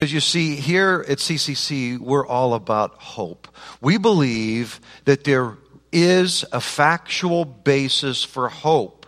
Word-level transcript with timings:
As 0.00 0.12
you 0.12 0.20
see, 0.20 0.54
here 0.54 1.04
at 1.08 1.18
CCC, 1.18 1.98
we're 1.98 2.24
all 2.24 2.54
about 2.54 2.94
hope. 3.02 3.48
We 3.80 3.98
believe 3.98 4.80
that 5.06 5.24
there 5.24 5.56
is 5.90 6.44
a 6.52 6.60
factual 6.60 7.44
basis 7.44 8.22
for 8.22 8.48
hope. 8.48 9.06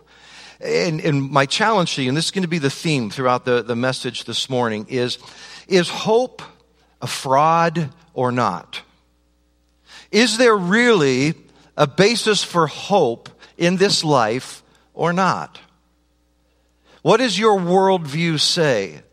And, 0.59 0.99
and, 0.99 1.31
my 1.31 1.45
challenge 1.45 1.95
to 1.95 2.01
you, 2.01 2.09
and 2.09 2.17
this 2.17 2.25
is 2.25 2.31
going 2.31 2.41
to 2.41 2.49
be 2.49 2.57
the 2.57 2.69
theme 2.69 3.09
throughout 3.09 3.45
the, 3.45 3.63
the 3.63 3.75
message 3.75 4.25
this 4.25 4.49
morning, 4.49 4.85
is 4.89 5.17
is 5.69 5.87
hope 5.87 6.41
a 7.01 7.07
fraud 7.07 7.89
or 8.13 8.33
not? 8.33 8.81
Is 10.11 10.37
there 10.37 10.57
really 10.57 11.35
a 11.77 11.87
basis 11.87 12.43
for 12.43 12.67
hope 12.67 13.29
in 13.57 13.77
this 13.77 14.03
life 14.03 14.61
or 14.93 15.13
not? 15.13 15.57
What 17.01 17.17
does 17.17 17.39
your 17.39 17.57
worldview 17.57 18.41
say? 18.41 19.03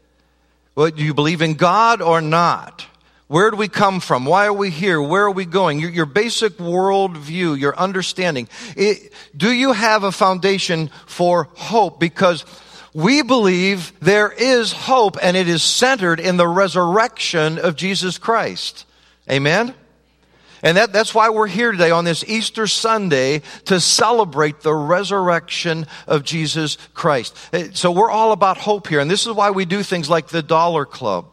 What, 0.78 0.94
do 0.94 1.02
you 1.02 1.12
believe 1.12 1.42
in 1.42 1.54
God 1.54 2.00
or 2.00 2.20
not? 2.20 2.86
Where 3.26 3.50
do 3.50 3.56
we 3.56 3.66
come 3.66 3.98
from? 3.98 4.24
Why 4.24 4.46
are 4.46 4.52
we 4.52 4.70
here? 4.70 5.02
Where 5.02 5.24
are 5.24 5.30
we 5.32 5.44
going? 5.44 5.80
Your, 5.80 5.90
your 5.90 6.06
basic 6.06 6.58
worldview, 6.58 7.58
your 7.58 7.76
understanding. 7.76 8.48
It, 8.76 9.12
do 9.36 9.50
you 9.50 9.72
have 9.72 10.04
a 10.04 10.12
foundation 10.12 10.92
for 11.06 11.48
hope? 11.56 11.98
Because 11.98 12.44
we 12.94 13.22
believe 13.22 13.92
there 13.98 14.30
is 14.30 14.70
hope 14.70 15.16
and 15.20 15.36
it 15.36 15.48
is 15.48 15.64
centered 15.64 16.20
in 16.20 16.36
the 16.36 16.46
resurrection 16.46 17.58
of 17.58 17.74
Jesus 17.74 18.16
Christ. 18.16 18.86
Amen? 19.28 19.74
And 20.62 20.76
that, 20.76 20.92
that's 20.92 21.14
why 21.14 21.28
we're 21.30 21.46
here 21.46 21.72
today 21.72 21.90
on 21.90 22.04
this 22.04 22.24
Easter 22.26 22.66
Sunday 22.66 23.42
to 23.66 23.80
celebrate 23.80 24.60
the 24.60 24.74
resurrection 24.74 25.86
of 26.06 26.24
Jesus 26.24 26.78
Christ. 26.94 27.36
Eh, 27.52 27.68
so 27.72 27.90
we're 27.92 28.10
all 28.10 28.32
about 28.32 28.58
hope 28.58 28.88
here. 28.88 29.00
And 29.00 29.10
this 29.10 29.26
is 29.26 29.32
why 29.32 29.50
we 29.50 29.64
do 29.64 29.82
things 29.82 30.10
like 30.10 30.28
the 30.28 30.42
Dollar 30.42 30.84
Club. 30.84 31.26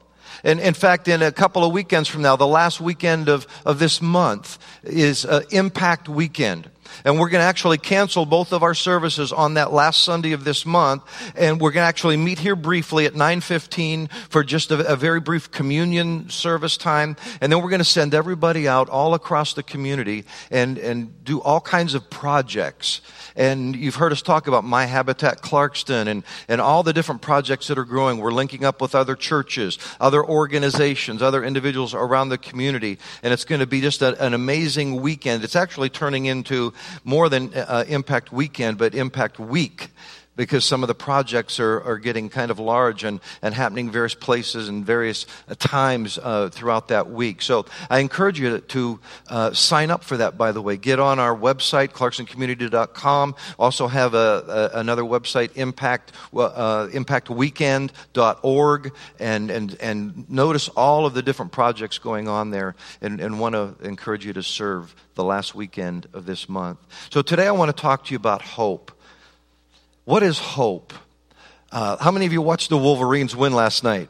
And 0.43 0.59
in 0.59 0.75
fact, 0.75 1.07
in 1.07 1.23
a 1.23 1.31
couple 1.31 1.63
of 1.63 1.73
weekends 1.73 2.07
from 2.07 2.21
now, 2.21 2.35
the 2.35 2.45
last 2.45 2.79
weekend 2.79 3.29
of, 3.29 3.48
of 3.65 3.79
this 3.79 4.01
month 4.01 4.59
is 4.84 5.26
uh, 5.26 5.41
Impact 5.49 6.07
Weekend. 6.07 6.70
And 7.04 7.20
we're 7.20 7.30
going 7.30 7.41
to 7.41 7.46
actually 7.46 7.78
cancel 7.78 8.26
both 8.26 8.54
of 8.54 8.64
our 8.64 8.74
services 8.74 9.32
on 9.32 9.55
that 9.55 9.72
last 9.72 10.04
Sunday 10.04 10.32
of 10.32 10.44
this 10.44 10.66
month. 10.66 11.04
And 11.36 11.60
we're 11.60 11.72
going 11.72 11.84
to 11.84 11.88
actually 11.88 12.18
meet 12.18 12.40
here 12.40 12.55
briefly 12.55 13.05
at 13.05 13.14
9.15 13.14 14.12
for 14.30 14.44
just 14.44 14.72
a, 14.72 14.94
a 14.94 14.96
very 14.96 15.20
brief 15.20 15.52
communion 15.52 16.30
service 16.30 16.78
time. 16.78 17.16
And 17.41 17.52
then 17.52 17.62
we're 17.62 17.70
going 17.70 17.80
to 17.80 17.86
send 17.86 18.13
everybody 18.13 18.68
out 18.68 18.90
all 18.90 19.13
across 19.13 19.54
the 19.54 19.63
community 19.63 20.26
and, 20.52 20.78
and 20.78 21.24
do 21.24 21.41
all 21.41 21.62
kinds 21.62 21.94
of 21.94 22.10
projects. 22.10 23.02
And 23.36 23.76
you've 23.76 23.96
heard 23.96 24.12
us 24.12 24.22
talk 24.22 24.48
about 24.48 24.63
My 24.63 24.86
Habitat 24.86 25.41
Clarkston 25.41 26.08
and, 26.08 26.24
and 26.48 26.62
all 26.62 26.84
the 26.84 26.94
different 26.94 27.22
projects 27.22 27.68
that 27.68 27.78
are 27.78 27.84
growing. 27.84 28.20
We're 28.20 28.32
linking 28.32 28.63
up 28.63 28.80
with 28.80 28.96
other 28.96 29.16
churches, 29.16 29.78
other 30.00 30.24
organizations, 30.24 31.22
other 31.22 31.44
individuals 31.44 31.94
around 31.94 32.30
the 32.30 32.38
community. 32.38 32.98
And 33.24 33.34
it's 33.34 33.44
going 33.44 33.60
to 33.60 33.68
be 33.68 33.82
just 33.82 34.02
a, 34.02 34.24
an 34.24 34.34
amazing 34.34 35.02
weekend. 35.02 35.44
It's 35.44 35.56
actually 35.56 35.90
turning 35.90 36.28
into 36.28 36.74
more 37.04 37.29
than 37.29 37.54
uh, 37.54 37.84
Impact 37.87 38.31
Weekend, 38.31 38.77
but 38.77 38.95
Impact 38.95 39.40
Week 39.40 39.90
because 40.36 40.66
some 40.66 40.84
of 40.84 40.88
the 40.88 40.96
projects 40.96 41.60
are, 41.60 41.82
are 41.82 41.98
getting 41.98 42.30
kind 42.30 42.52
of 42.52 42.60
large 42.60 43.04
and, 43.04 43.20
and 43.41 43.54
happening 43.54 43.91
various 43.91 44.16
places 44.16 44.70
and 44.70 44.86
various 44.86 45.26
uh, 45.48 45.55
times 45.58 46.20
uh, 46.22 46.50
throughout 46.50 46.90
that 46.90 47.10
week. 47.10 47.41
So 47.41 47.66
I 47.90 48.00
encourage 48.00 48.40
you 48.40 48.52
to, 48.52 48.62
to 48.62 49.00
uh, 49.28 49.54
sign 49.54 49.91
up 49.91 50.04
for 50.04 50.18
that, 50.18 50.38
by 50.38 50.52
the 50.52 50.62
way. 50.62 50.78
Get 50.78 51.00
on 51.00 51.20
our 51.20 51.36
website, 51.36 51.90
clarkstoncommunity.com. 51.90 53.36
Also 53.58 53.88
have 53.88 54.13
a, 54.13 54.72
a 54.74 54.80
another 54.80 55.04
website, 55.04 55.56
impact, 55.56 56.12
uh, 56.36 56.88
impactweekend.org, 56.88 58.94
and, 59.20 59.52
and, 59.52 59.78
and 59.82 60.30
notice 60.30 60.70
all 60.70 61.06
of 61.06 61.13
the 61.13 61.22
different 61.22 61.52
projects 61.52 61.98
going 61.98 62.28
on 62.28 62.52
there 62.52 62.76
and, 63.02 63.22
and 63.22 63.40
want 63.40 63.54
to 63.54 63.76
encourage 63.86 64.25
you 64.25 64.34
to 64.34 64.44
serve 64.44 64.94
the 65.16 65.24
last 65.24 65.56
weekend 65.56 66.08
of 66.13 66.25
this 66.25 66.50
month. 66.50 66.80
So 67.09 67.22
today 67.22 67.47
I 67.47 67.52
want 67.52 67.75
to 67.75 67.81
talk 67.81 68.06
to 68.06 68.12
you 68.12 68.18
about 68.18 68.41
hope. 68.41 68.91
What 70.05 70.21
is 70.21 70.38
hope? 70.38 70.93
Uh, 71.71 71.97
how 71.97 72.11
many 72.11 72.27
of 72.27 72.31
you 72.31 72.41
watched 72.41 72.69
the 72.69 72.77
Wolverines 72.77 73.35
win 73.35 73.53
last 73.53 73.83
night? 73.83 74.07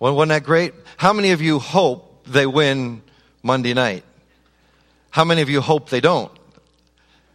Well, 0.00 0.14
Wasn't 0.14 0.30
that 0.30 0.42
great? 0.42 0.74
How 0.96 1.12
many 1.12 1.30
of 1.30 1.40
you 1.40 1.60
hope 1.60 2.26
they 2.26 2.46
win 2.46 3.00
Monday 3.42 3.74
night? 3.74 4.04
How 5.10 5.24
many 5.24 5.40
of 5.40 5.48
you 5.48 5.60
hope 5.60 5.88
they 5.88 6.00
don't? 6.00 6.32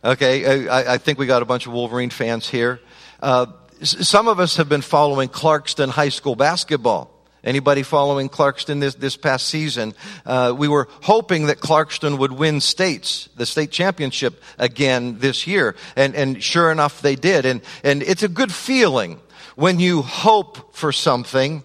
Okay, 0.03 0.67
I, 0.67 0.95
I 0.95 0.97
think 0.97 1.19
we 1.19 1.25
got 1.25 1.41
a 1.41 1.45
bunch 1.45 1.67
of 1.67 1.73
Wolverine 1.73 2.09
fans 2.09 2.49
here. 2.49 2.81
Uh, 3.21 3.47
some 3.81 4.27
of 4.27 4.41
us 4.41 4.57
have 4.57 4.67
been 4.67 4.81
following 4.81 5.29
Clarkston 5.29 5.89
High 5.89 6.09
School 6.09 6.35
basketball. 6.35 7.09
Anybody 7.43 7.83
following 7.83 8.29
Clarkston 8.29 8.81
this, 8.81 8.95
this 8.95 9.15
past 9.15 9.47
season? 9.47 9.93
Uh, 10.25 10.53
we 10.57 10.67
were 10.67 10.87
hoping 11.03 11.47
that 11.47 11.59
Clarkston 11.59 12.17
would 12.19 12.33
win 12.33 12.59
states, 12.59 13.29
the 13.35 13.45
state 13.45 13.71
championship 13.71 14.41
again 14.57 15.19
this 15.19 15.47
year. 15.47 15.75
And, 15.95 16.15
and 16.15 16.43
sure 16.43 16.71
enough, 16.71 17.01
they 17.01 17.15
did. 17.15 17.45
And, 17.45 17.61
and 17.83 18.03
it's 18.03 18.23
a 18.23 18.27
good 18.27 18.51
feeling 18.51 19.19
when 19.55 19.79
you 19.79 20.01
hope 20.01 20.75
for 20.75 20.91
something 20.91 21.63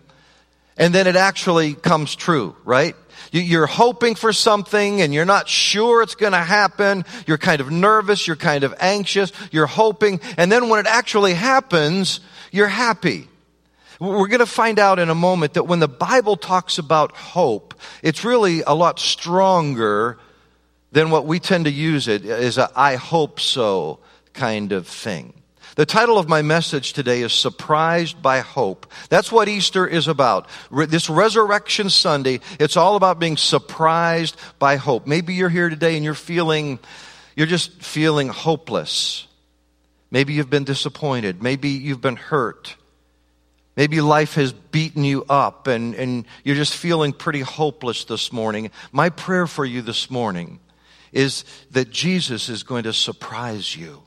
and 0.76 0.94
then 0.94 1.06
it 1.06 1.16
actually 1.16 1.74
comes 1.74 2.16
true, 2.16 2.56
right? 2.64 2.96
You're 3.30 3.66
hoping 3.66 4.14
for 4.14 4.32
something 4.32 5.00
and 5.00 5.14
you're 5.14 5.24
not 5.24 5.48
sure 5.48 6.02
it's 6.02 6.14
going 6.14 6.32
to 6.32 6.38
happen. 6.38 7.04
You're 7.26 7.38
kind 7.38 7.60
of 7.60 7.70
nervous. 7.70 8.26
You're 8.26 8.36
kind 8.36 8.64
of 8.64 8.74
anxious. 8.80 9.32
You're 9.50 9.66
hoping. 9.66 10.20
And 10.36 10.50
then 10.50 10.68
when 10.68 10.80
it 10.80 10.86
actually 10.86 11.34
happens, 11.34 12.20
you're 12.52 12.68
happy. 12.68 13.28
We're 14.00 14.28
going 14.28 14.40
to 14.40 14.46
find 14.46 14.78
out 14.78 14.98
in 14.98 15.08
a 15.08 15.14
moment 15.14 15.54
that 15.54 15.64
when 15.64 15.80
the 15.80 15.88
Bible 15.88 16.36
talks 16.36 16.78
about 16.78 17.12
hope, 17.12 17.74
it's 18.02 18.24
really 18.24 18.62
a 18.62 18.74
lot 18.74 18.98
stronger 18.98 20.18
than 20.92 21.10
what 21.10 21.26
we 21.26 21.40
tend 21.40 21.64
to 21.64 21.70
use 21.70 22.08
it 22.08 22.24
as 22.24 22.58
a 22.58 22.70
I 22.74 22.96
hope 22.96 23.40
so 23.40 24.00
kind 24.32 24.72
of 24.72 24.86
thing. 24.86 25.34
The 25.76 25.86
title 25.86 26.18
of 26.18 26.28
my 26.28 26.42
message 26.42 26.92
today 26.92 27.22
is 27.22 27.32
Surprised 27.32 28.22
by 28.22 28.40
Hope. 28.40 28.86
That's 29.08 29.32
what 29.32 29.48
Easter 29.48 29.84
is 29.88 30.06
about. 30.06 30.48
This 30.70 31.10
Resurrection 31.10 31.90
Sunday, 31.90 32.38
it's 32.60 32.76
all 32.76 32.94
about 32.94 33.18
being 33.18 33.36
surprised 33.36 34.36
by 34.60 34.76
hope. 34.76 35.04
Maybe 35.04 35.34
you're 35.34 35.48
here 35.48 35.68
today 35.68 35.96
and 35.96 36.04
you're 36.04 36.14
feeling, 36.14 36.78
you're 37.34 37.48
just 37.48 37.82
feeling 37.82 38.28
hopeless. 38.28 39.26
Maybe 40.12 40.34
you've 40.34 40.50
been 40.50 40.62
disappointed. 40.62 41.42
Maybe 41.42 41.70
you've 41.70 42.00
been 42.00 42.16
hurt. 42.16 42.76
Maybe 43.76 44.00
life 44.00 44.34
has 44.34 44.52
beaten 44.52 45.02
you 45.04 45.24
up 45.28 45.66
and, 45.66 45.94
and 45.94 46.26
you're 46.44 46.54
just 46.56 46.76
feeling 46.76 47.12
pretty 47.12 47.40
hopeless 47.40 48.04
this 48.04 48.32
morning. 48.32 48.70
My 48.92 49.10
prayer 49.10 49.46
for 49.46 49.64
you 49.64 49.82
this 49.82 50.10
morning 50.10 50.60
is 51.12 51.44
that 51.72 51.90
Jesus 51.90 52.48
is 52.48 52.62
going 52.62 52.84
to 52.84 52.92
surprise 52.92 53.76
you 53.76 54.02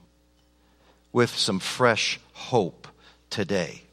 with 1.11 1.31
some 1.31 1.59
fresh 1.59 2.19
hope 2.33 2.87
today. 3.29 3.83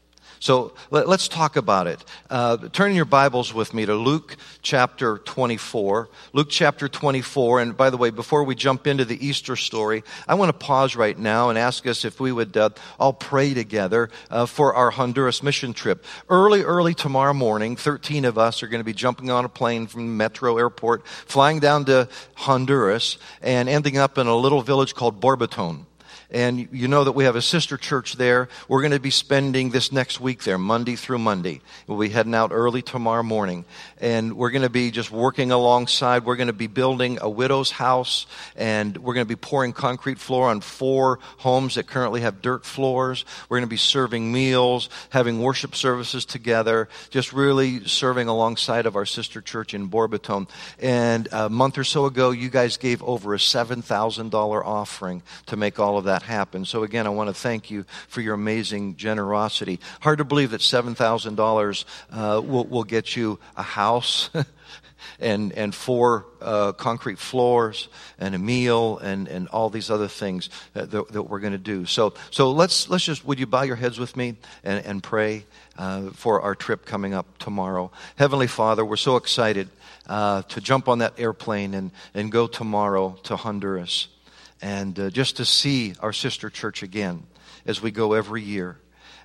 So 0.44 0.74
let, 0.90 1.08
us 1.08 1.26
talk 1.26 1.56
about 1.56 1.86
it. 1.86 2.04
Uh, 2.28 2.58
turn 2.68 2.94
your 2.94 3.06
Bibles 3.06 3.54
with 3.54 3.72
me 3.72 3.86
to 3.86 3.94
Luke 3.94 4.36
chapter 4.60 5.16
24. 5.16 6.10
Luke 6.34 6.48
chapter 6.50 6.86
24. 6.86 7.62
And 7.62 7.74
by 7.74 7.88
the 7.88 7.96
way, 7.96 8.10
before 8.10 8.44
we 8.44 8.54
jump 8.54 8.86
into 8.86 9.06
the 9.06 9.26
Easter 9.26 9.56
story, 9.56 10.04
I 10.28 10.34
want 10.34 10.50
to 10.50 10.52
pause 10.52 10.96
right 10.96 11.18
now 11.18 11.48
and 11.48 11.58
ask 11.58 11.86
us 11.86 12.04
if 12.04 12.20
we 12.20 12.30
would 12.30 12.58
uh, 12.58 12.68
all 13.00 13.14
pray 13.14 13.54
together 13.54 14.10
uh, 14.28 14.44
for 14.44 14.74
our 14.74 14.90
Honduras 14.90 15.42
mission 15.42 15.72
trip. 15.72 16.04
Early, 16.28 16.60
early 16.60 16.92
tomorrow 16.92 17.32
morning, 17.32 17.74
13 17.74 18.26
of 18.26 18.36
us 18.36 18.62
are 18.62 18.68
going 18.68 18.80
to 18.80 18.84
be 18.84 18.92
jumping 18.92 19.30
on 19.30 19.46
a 19.46 19.48
plane 19.48 19.86
from 19.86 20.18
Metro 20.18 20.58
Airport, 20.58 21.08
flying 21.08 21.58
down 21.58 21.86
to 21.86 22.06
Honduras, 22.34 23.16
and 23.40 23.66
ending 23.66 23.96
up 23.96 24.18
in 24.18 24.26
a 24.26 24.36
little 24.36 24.60
village 24.60 24.94
called 24.94 25.22
Borboton 25.22 25.86
and 26.30 26.68
you 26.72 26.88
know 26.88 27.04
that 27.04 27.12
we 27.12 27.24
have 27.24 27.36
a 27.36 27.42
sister 27.42 27.76
church 27.76 28.14
there. 28.14 28.48
We're 28.68 28.82
going 28.82 28.92
to 28.92 29.00
be 29.00 29.10
spending 29.10 29.70
this 29.70 29.92
next 29.92 30.20
week 30.20 30.44
there, 30.44 30.58
Monday 30.58 30.96
through 30.96 31.18
Monday. 31.18 31.60
We'll 31.86 31.98
be 31.98 32.08
heading 32.08 32.34
out 32.34 32.50
early 32.52 32.82
tomorrow 32.82 33.22
morning, 33.22 33.64
and 34.00 34.36
we're 34.36 34.50
going 34.50 34.62
to 34.62 34.70
be 34.70 34.90
just 34.90 35.10
working 35.10 35.50
alongside. 35.50 36.24
We're 36.24 36.36
going 36.36 36.48
to 36.48 36.52
be 36.52 36.66
building 36.66 37.18
a 37.20 37.28
widow's 37.28 37.70
house, 37.70 38.26
and 38.56 38.96
we're 38.98 39.14
going 39.14 39.26
to 39.26 39.28
be 39.28 39.36
pouring 39.36 39.72
concrete 39.72 40.18
floor 40.18 40.50
on 40.50 40.60
four 40.60 41.18
homes 41.38 41.74
that 41.74 41.86
currently 41.86 42.20
have 42.22 42.42
dirt 42.42 42.64
floors. 42.64 43.24
We're 43.48 43.58
going 43.58 43.68
to 43.68 43.70
be 43.70 43.76
serving 43.76 44.32
meals, 44.32 44.88
having 45.10 45.40
worship 45.40 45.74
services 45.74 46.24
together, 46.24 46.88
just 47.10 47.32
really 47.32 47.84
serving 47.86 48.28
alongside 48.28 48.86
of 48.86 48.96
our 48.96 49.06
sister 49.06 49.40
church 49.40 49.74
in 49.74 49.88
Borboton. 49.88 50.48
And 50.80 51.28
a 51.32 51.48
month 51.48 51.78
or 51.78 51.84
so 51.84 52.06
ago, 52.06 52.30
you 52.30 52.48
guys 52.48 52.76
gave 52.76 53.02
over 53.02 53.34
a 53.34 53.38
$7,000 53.38 54.64
offering 54.64 55.22
to 55.46 55.56
make 55.56 55.78
all 55.78 55.98
of 55.98 56.04
that 56.04 56.13
that 56.14 56.22
happen. 56.22 56.64
So 56.64 56.84
again, 56.84 57.08
I 57.08 57.10
want 57.10 57.28
to 57.28 57.34
thank 57.34 57.72
you 57.72 57.84
for 58.06 58.20
your 58.20 58.34
amazing 58.34 58.94
generosity. 58.94 59.80
Hard 60.00 60.18
to 60.18 60.24
believe 60.24 60.52
that 60.52 60.60
$7,000 60.60 61.84
uh, 62.12 62.40
will, 62.40 62.64
will 62.66 62.84
get 62.84 63.16
you 63.16 63.40
a 63.56 63.62
house. 63.62 64.30
and, 65.20 65.52
and 65.52 65.74
four 65.74 66.24
uh, 66.40 66.72
concrete 66.72 67.18
floors 67.18 67.88
and 68.18 68.34
a 68.34 68.38
meal 68.38 68.98
and, 68.98 69.28
and 69.28 69.48
all 69.48 69.68
these 69.68 69.90
other 69.90 70.08
things 70.08 70.48
that, 70.72 70.90
that, 70.92 71.08
that 71.08 71.22
we're 71.24 71.40
going 71.40 71.52
to 71.52 71.58
do. 71.58 71.84
So, 71.84 72.14
so 72.30 72.52
let's, 72.52 72.88
let's 72.88 73.04
just, 73.04 73.24
would 73.26 73.38
you 73.38 73.46
bow 73.46 73.62
your 73.62 73.76
heads 73.76 73.98
with 73.98 74.16
me 74.16 74.36
and, 74.62 74.84
and 74.86 75.02
pray 75.02 75.44
uh, 75.76 76.10
for 76.10 76.40
our 76.40 76.54
trip 76.54 76.86
coming 76.86 77.12
up 77.12 77.38
tomorrow? 77.38 77.90
Heavenly 78.16 78.46
Father, 78.46 78.84
we're 78.84 78.96
so 78.96 79.16
excited 79.16 79.68
uh, 80.06 80.42
to 80.42 80.60
jump 80.60 80.88
on 80.88 81.00
that 81.00 81.18
airplane 81.18 81.74
and, 81.74 81.90
and 82.14 82.32
go 82.32 82.46
tomorrow 82.46 83.18
to 83.24 83.36
Honduras 83.36 84.08
and 84.64 84.98
uh, 84.98 85.10
just 85.10 85.36
to 85.36 85.44
see 85.44 85.94
our 86.00 86.12
sister 86.12 86.48
church 86.48 86.82
again 86.82 87.22
as 87.66 87.82
we 87.82 87.90
go 87.90 88.14
every 88.14 88.40
year 88.40 88.78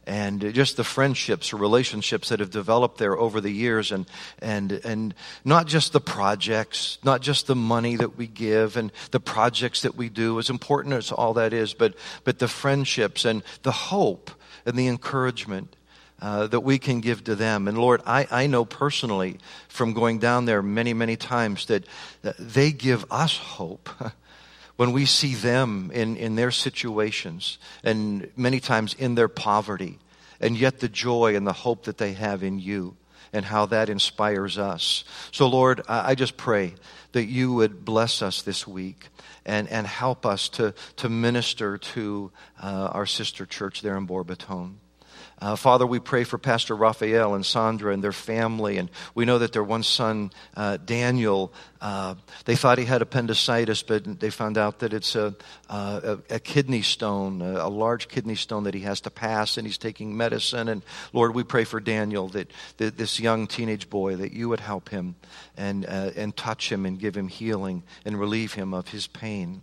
and 0.05 0.53
just 0.53 0.75
the 0.75 0.83
friendships 0.83 1.53
or 1.53 1.57
relationships 1.57 2.27
that 2.27 2.41
have 2.41 2.49
developed 2.49 2.97
there 2.97 3.17
over 3.17 3.39
the 3.39 3.49
years 3.49 3.93
and 3.93 4.05
and 4.41 4.73
and 4.83 5.15
not 5.45 5.65
just 5.65 5.93
the 5.93 6.01
projects 6.01 6.97
not 7.03 7.21
just 7.21 7.47
the 7.47 7.55
money 7.55 7.95
that 7.95 8.17
we 8.17 8.27
give 8.27 8.75
and 8.75 8.91
the 9.11 9.19
projects 9.19 9.81
that 9.83 9.95
we 9.95 10.09
do 10.09 10.39
as 10.39 10.49
important 10.49 10.93
as 10.93 11.09
all 11.09 11.33
that 11.33 11.53
is 11.53 11.73
but 11.73 11.93
but 12.25 12.39
the 12.39 12.47
friendships 12.47 13.23
and 13.23 13.41
the 13.63 13.71
hope 13.71 14.31
and 14.65 14.75
the 14.75 14.87
encouragement 14.87 15.73
uh, 16.21 16.47
that 16.47 16.59
we 16.59 16.77
can 16.77 16.99
give 16.99 17.23
to 17.23 17.33
them. 17.33 17.65
And 17.69 17.77
Lord, 17.77 18.01
I, 18.05 18.27
I 18.29 18.47
know 18.47 18.65
personally 18.65 19.37
from 19.69 19.93
going 19.93 20.19
down 20.19 20.43
there 20.43 20.61
many, 20.61 20.93
many 20.93 21.15
times 21.15 21.67
that, 21.67 21.85
that 22.23 22.35
they 22.37 22.73
give 22.73 23.05
us 23.09 23.37
hope. 23.37 23.89
when 24.79 24.93
we 24.93 25.05
see 25.05 25.35
them 25.35 25.91
in, 25.93 26.15
in 26.15 26.35
their 26.35 26.51
situations 26.51 27.57
and 27.83 28.31
many 28.37 28.61
times 28.61 28.93
in 28.93 29.13
their 29.13 29.27
poverty, 29.27 29.99
and 30.39 30.55
yet 30.57 30.79
the 30.79 30.87
joy 30.87 31.35
and 31.35 31.45
the 31.45 31.51
hope 31.51 31.83
that 31.83 31.97
they 31.97 32.13
have 32.13 32.43
in 32.43 32.59
you 32.59 32.95
and 33.33 33.43
how 33.43 33.65
that 33.65 33.89
inspires 33.89 34.57
us. 34.57 35.03
So, 35.33 35.49
Lord, 35.49 35.81
I 35.89 36.15
just 36.15 36.37
pray 36.37 36.75
that 37.11 37.25
you 37.25 37.51
would 37.55 37.83
bless 37.83 38.21
us 38.21 38.41
this 38.41 38.65
week 38.65 39.09
and, 39.45 39.67
and 39.67 39.85
help 39.85 40.25
us 40.25 40.47
to, 40.47 40.73
to 40.95 41.09
minister 41.09 41.77
to 41.77 42.31
uh, 42.63 42.91
our 42.93 43.05
sister 43.05 43.45
church 43.45 43.81
there 43.81 43.97
in 43.97 44.07
Borboton. 44.07 44.77
Uh, 45.41 45.55
Father, 45.55 45.87
we 45.87 45.99
pray 45.99 46.25
for 46.25 46.37
Pastor 46.37 46.75
Raphael 46.75 47.33
and 47.33 47.45
Sandra 47.45 47.93
and 47.93 48.03
their 48.03 48.11
family. 48.11 48.77
And 48.77 48.89
we 49.15 49.23
know 49.23 49.37
that 49.39 49.53
their 49.53 49.63
one 49.63 49.83
son, 49.83 50.31
uh, 50.55 50.77
Daniel, 50.77 51.53
uh, 51.79 52.15
they 52.43 52.57
thought 52.57 52.77
he 52.77 52.83
had 52.83 53.01
appendicitis, 53.01 53.81
but 53.81 54.19
they 54.19 54.31
found 54.31 54.57
out 54.57 54.79
that 54.79 54.93
it's 54.93 55.15
a, 55.15 55.33
a, 55.69 56.19
a 56.29 56.39
kidney 56.39 56.81
stone, 56.81 57.41
a, 57.41 57.67
a, 57.67 57.69
large 57.69 58.09
kidney 58.09 58.35
stone 58.35 58.65
that 58.65 58.73
he 58.73 58.81
has 58.81 58.99
to 59.01 59.09
pass, 59.09 59.57
and 59.57 59.65
he's 59.65 59.77
taking 59.77 60.17
medicine. 60.17 60.67
And 60.67 60.83
Lord, 61.13 61.33
we 61.33 61.43
pray 61.43 61.63
for 61.63 61.79
Daniel, 61.79 62.27
that, 62.29 62.51
that 62.75 62.97
this 62.97 63.17
young 63.17 63.47
teenage 63.47 63.89
boy, 63.89 64.17
that 64.17 64.33
you 64.33 64.49
would 64.49 64.59
help 64.59 64.89
him 64.89 65.15
and, 65.55 65.85
uh, 65.85 66.11
and 66.17 66.35
touch 66.35 66.69
him 66.69 66.85
and 66.85 66.99
give 66.99 67.15
him 67.15 67.29
healing 67.29 67.83
and 68.03 68.19
relieve 68.19 68.53
him 68.53 68.73
of 68.73 68.89
his 68.89 69.07
pain. 69.07 69.61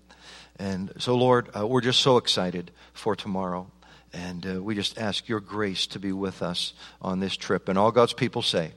And 0.58 0.90
so, 0.98 1.14
Lord, 1.14 1.50
uh, 1.54 1.66
we're 1.66 1.82
just 1.82 2.00
so 2.00 2.16
excited 2.16 2.70
for 2.94 3.14
tomorrow. 3.14 3.70
And 4.12 4.46
uh, 4.46 4.62
we 4.62 4.74
just 4.74 4.98
ask 4.98 5.28
your 5.28 5.40
grace 5.40 5.86
to 5.88 5.98
be 5.98 6.12
with 6.12 6.42
us 6.42 6.72
on 7.02 7.20
this 7.20 7.36
trip. 7.36 7.68
And 7.68 7.78
all 7.78 7.90
God's 7.92 8.12
people 8.12 8.42
say, 8.42 8.72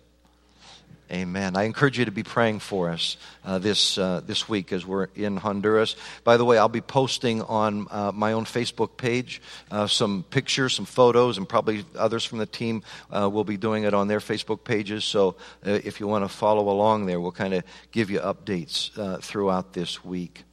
Amen. 1.11 1.57
I 1.57 1.63
encourage 1.63 1.97
you 1.97 2.05
to 2.05 2.11
be 2.11 2.21
praying 2.21 2.59
for 2.59 2.91
us 2.91 3.17
uh, 3.43 3.57
this 3.57 3.97
uh, 3.97 4.21
this 4.23 4.47
week 4.47 4.71
as 4.71 4.85
we're 4.85 5.07
in 5.15 5.37
Honduras. 5.37 5.95
By 6.23 6.37
the 6.37 6.45
way, 6.45 6.59
I'll 6.59 6.69
be 6.69 6.81
posting 6.81 7.41
on 7.41 7.87
uh, 7.89 8.11
my 8.13 8.33
own 8.33 8.45
Facebook 8.45 8.95
page 8.95 9.41
uh, 9.71 9.87
some 9.87 10.23
pictures, 10.29 10.75
some 10.75 10.85
photos, 10.85 11.39
and 11.39 11.49
probably 11.49 11.83
others 11.97 12.25
from 12.25 12.37
the 12.37 12.45
team 12.45 12.83
uh, 13.09 13.27
will 13.27 13.43
be 13.43 13.57
doing 13.57 13.85
it 13.85 13.95
on 13.95 14.07
their 14.07 14.19
Facebook 14.19 14.63
pages. 14.63 15.03
So 15.03 15.35
uh, 15.65 15.71
if 15.83 15.99
you 15.99 16.07
want 16.07 16.25
to 16.25 16.29
follow 16.29 16.69
along 16.69 17.07
there, 17.07 17.19
we'll 17.19 17.31
kind 17.31 17.55
of 17.55 17.63
give 17.91 18.11
you 18.11 18.19
updates 18.19 18.91
throughout 19.23 19.73
this 19.73 20.05
week. 20.05 20.43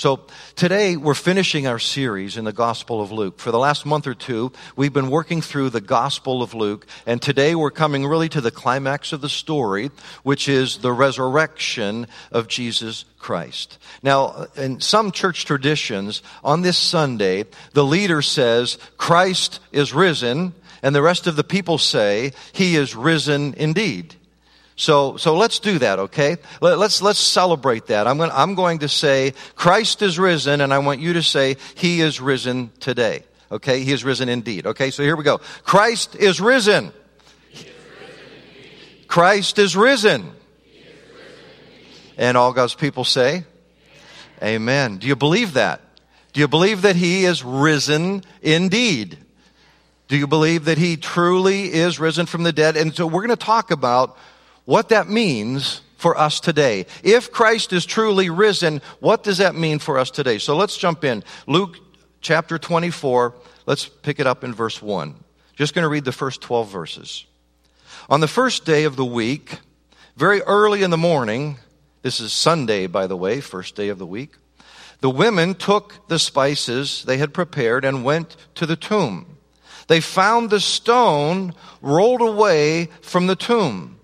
So 0.00 0.20
today 0.56 0.96
we're 0.96 1.12
finishing 1.12 1.66
our 1.66 1.78
series 1.78 2.38
in 2.38 2.46
the 2.46 2.54
Gospel 2.54 3.02
of 3.02 3.12
Luke. 3.12 3.38
For 3.38 3.50
the 3.50 3.58
last 3.58 3.84
month 3.84 4.06
or 4.06 4.14
two, 4.14 4.50
we've 4.74 4.94
been 4.94 5.10
working 5.10 5.42
through 5.42 5.68
the 5.68 5.82
Gospel 5.82 6.42
of 6.42 6.54
Luke, 6.54 6.86
and 7.04 7.20
today 7.20 7.54
we're 7.54 7.70
coming 7.70 8.06
really 8.06 8.30
to 8.30 8.40
the 8.40 8.50
climax 8.50 9.12
of 9.12 9.20
the 9.20 9.28
story, 9.28 9.90
which 10.22 10.48
is 10.48 10.78
the 10.78 10.90
resurrection 10.90 12.06
of 12.32 12.48
Jesus 12.48 13.04
Christ. 13.18 13.76
Now, 14.02 14.46
in 14.56 14.80
some 14.80 15.12
church 15.12 15.44
traditions, 15.44 16.22
on 16.42 16.62
this 16.62 16.78
Sunday, 16.78 17.44
the 17.74 17.84
leader 17.84 18.22
says, 18.22 18.78
Christ 18.96 19.60
is 19.70 19.92
risen, 19.92 20.54
and 20.82 20.94
the 20.94 21.02
rest 21.02 21.26
of 21.26 21.36
the 21.36 21.44
people 21.44 21.76
say, 21.76 22.32
He 22.52 22.74
is 22.74 22.96
risen 22.96 23.52
indeed. 23.52 24.14
So, 24.80 25.18
so 25.18 25.36
let's 25.36 25.58
do 25.58 25.78
that, 25.80 25.98
okay? 25.98 26.38
Let, 26.62 26.78
us 26.78 27.02
let's 27.02 27.18
celebrate 27.18 27.88
that. 27.88 28.06
I'm 28.06 28.16
going, 28.16 28.30
I'm 28.32 28.54
going 28.54 28.78
to 28.78 28.88
say, 28.88 29.34
Christ 29.54 30.00
is 30.00 30.18
risen, 30.18 30.62
and 30.62 30.72
I 30.72 30.78
want 30.78 31.00
you 31.00 31.12
to 31.12 31.22
say, 31.22 31.58
He 31.74 32.00
is 32.00 32.18
risen 32.18 32.72
today. 32.80 33.24
Okay? 33.52 33.84
He 33.84 33.92
is 33.92 34.04
risen 34.04 34.30
indeed. 34.30 34.66
Okay? 34.66 34.90
So 34.90 35.02
here 35.02 35.16
we 35.16 35.22
go. 35.22 35.36
Christ 35.64 36.16
is 36.16 36.40
risen. 36.40 36.94
Is 37.52 37.64
risen 37.66 37.74
Christ 39.06 39.58
is 39.58 39.76
risen. 39.76 40.22
is 40.22 40.28
risen 40.72 42.14
and 42.16 42.38
all 42.38 42.54
God's 42.54 42.74
people 42.74 43.04
say, 43.04 43.44
Amen. 44.42 44.96
Do 44.96 45.06
you 45.06 45.14
believe 45.14 45.52
that? 45.52 45.82
Do 46.32 46.40
you 46.40 46.48
believe 46.48 46.80
that 46.82 46.96
He 46.96 47.26
is 47.26 47.44
risen 47.44 48.24
indeed? 48.40 49.18
Do 50.08 50.16
you 50.16 50.26
believe 50.26 50.64
that 50.64 50.78
He 50.78 50.96
truly 50.96 51.70
is 51.70 52.00
risen 52.00 52.24
from 52.24 52.44
the 52.44 52.52
dead? 52.52 52.78
And 52.78 52.94
so 52.94 53.06
we're 53.06 53.26
going 53.26 53.36
to 53.36 53.44
talk 53.44 53.70
about 53.70 54.16
what 54.70 54.90
that 54.90 55.08
means 55.08 55.80
for 55.96 56.16
us 56.16 56.38
today. 56.38 56.86
If 57.02 57.32
Christ 57.32 57.72
is 57.72 57.84
truly 57.84 58.30
risen, 58.30 58.80
what 59.00 59.24
does 59.24 59.38
that 59.38 59.56
mean 59.56 59.80
for 59.80 59.98
us 59.98 60.12
today? 60.12 60.38
So 60.38 60.56
let's 60.56 60.76
jump 60.76 61.02
in. 61.02 61.24
Luke 61.48 61.76
chapter 62.20 62.56
24, 62.56 63.34
let's 63.66 63.86
pick 63.86 64.20
it 64.20 64.28
up 64.28 64.44
in 64.44 64.54
verse 64.54 64.80
1. 64.80 65.16
Just 65.56 65.74
going 65.74 65.82
to 65.82 65.88
read 65.88 66.04
the 66.04 66.12
first 66.12 66.40
12 66.40 66.70
verses. 66.70 67.26
On 68.08 68.20
the 68.20 68.28
first 68.28 68.64
day 68.64 68.84
of 68.84 68.94
the 68.94 69.04
week, 69.04 69.58
very 70.16 70.40
early 70.42 70.84
in 70.84 70.90
the 70.90 70.96
morning, 70.96 71.58
this 72.02 72.20
is 72.20 72.32
Sunday, 72.32 72.86
by 72.86 73.08
the 73.08 73.16
way, 73.16 73.40
first 73.40 73.74
day 73.74 73.88
of 73.88 73.98
the 73.98 74.06
week, 74.06 74.36
the 75.00 75.10
women 75.10 75.56
took 75.56 76.06
the 76.06 76.20
spices 76.20 77.02
they 77.02 77.18
had 77.18 77.34
prepared 77.34 77.84
and 77.84 78.04
went 78.04 78.36
to 78.54 78.66
the 78.66 78.76
tomb. 78.76 79.36
They 79.88 80.00
found 80.00 80.48
the 80.48 80.60
stone 80.60 81.54
rolled 81.82 82.20
away 82.20 82.88
from 83.02 83.26
the 83.26 83.34
tomb. 83.34 83.96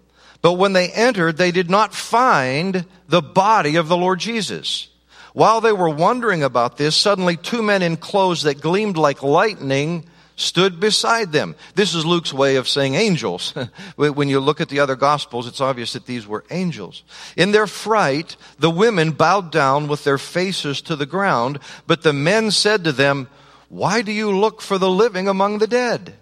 But 0.47 0.59
when 0.59 0.75
they 0.75 0.91
entered, 0.91 1.39
they 1.39 1.51
did 1.51 1.69
not 1.69 1.93
find 1.93 2.87
the 3.09 3.21
body 3.21 3.75
of 3.75 3.89
the 3.89 3.97
Lord 3.97 4.21
Jesus. 4.21 4.87
While 5.33 5.61
they 5.61 5.73
were 5.73 5.89
wondering 5.89 6.45
about 6.45 6.77
this, 6.77 6.95
suddenly 6.95 7.37
two 7.37 7.65
men 7.65 7.83
in 7.83 7.97
clothes 7.97 8.43
that 8.43 8.61
gleamed 8.61 8.97
like 8.97 9.25
lightning 9.25 10.05
stood 10.37 10.79
beside 10.79 11.33
them. 11.33 11.57
This 11.75 11.97
is 11.97 12.07
Luke's 12.07 12.33
way 12.33 12.55
of 12.55 12.69
saying 12.69 12.95
angels. 12.95 13.55
when 13.97 14.29
you 14.29 14.39
look 14.39 14.61
at 14.61 14.69
the 14.69 14.79
other 14.79 14.95
gospels, 14.95 15.49
it's 15.49 15.61
obvious 15.61 15.95
that 15.95 16.07
these 16.07 16.29
were 16.29 16.45
angels. 16.51 17.03
In 17.37 17.51
their 17.51 17.67
fright, 17.67 18.37
the 18.57 18.71
women 18.71 19.11
bowed 19.11 19.51
down 19.51 19.89
with 19.89 20.05
their 20.05 20.17
faces 20.17 20.81
to 20.83 20.95
the 20.95 21.07
ground, 21.07 21.59
but 21.89 22.05
the 22.05 22.13
men 22.13 22.53
said 22.53 22.85
to 22.85 22.93
them, 22.93 23.27
Why 23.69 24.01
do 24.01 24.13
you 24.13 24.31
look 24.31 24.63
for 24.63 24.79
the 24.79 24.89
living 24.89 25.27
among 25.27 25.59
the 25.59 25.67
dead? 25.67 26.15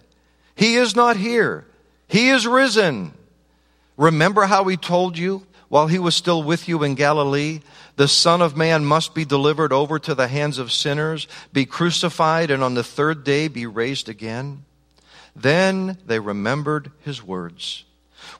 He 0.54 0.76
is 0.76 0.97
not 0.97 1.19
here. 1.19 1.66
He 2.09 2.31
is 2.31 2.47
risen. 2.47 3.12
Remember 3.96 4.44
how 4.46 4.64
he 4.64 4.76
told 4.76 5.16
you 5.16 5.46
while 5.68 5.86
he 5.86 5.98
was 5.98 6.14
still 6.14 6.42
with 6.42 6.68
you 6.68 6.82
in 6.82 6.94
Galilee? 6.94 7.60
The 7.96 8.08
Son 8.08 8.42
of 8.42 8.56
Man 8.56 8.84
must 8.84 9.14
be 9.14 9.24
delivered 9.24 9.72
over 9.72 9.98
to 10.00 10.14
the 10.14 10.28
hands 10.28 10.58
of 10.58 10.72
sinners, 10.72 11.28
be 11.52 11.64
crucified, 11.64 12.50
and 12.50 12.62
on 12.62 12.74
the 12.74 12.82
third 12.84 13.22
day 13.22 13.48
be 13.48 13.66
raised 13.66 14.08
again. 14.08 14.64
Then 15.36 15.98
they 16.06 16.18
remembered 16.18 16.90
his 17.00 17.22
words. 17.22 17.84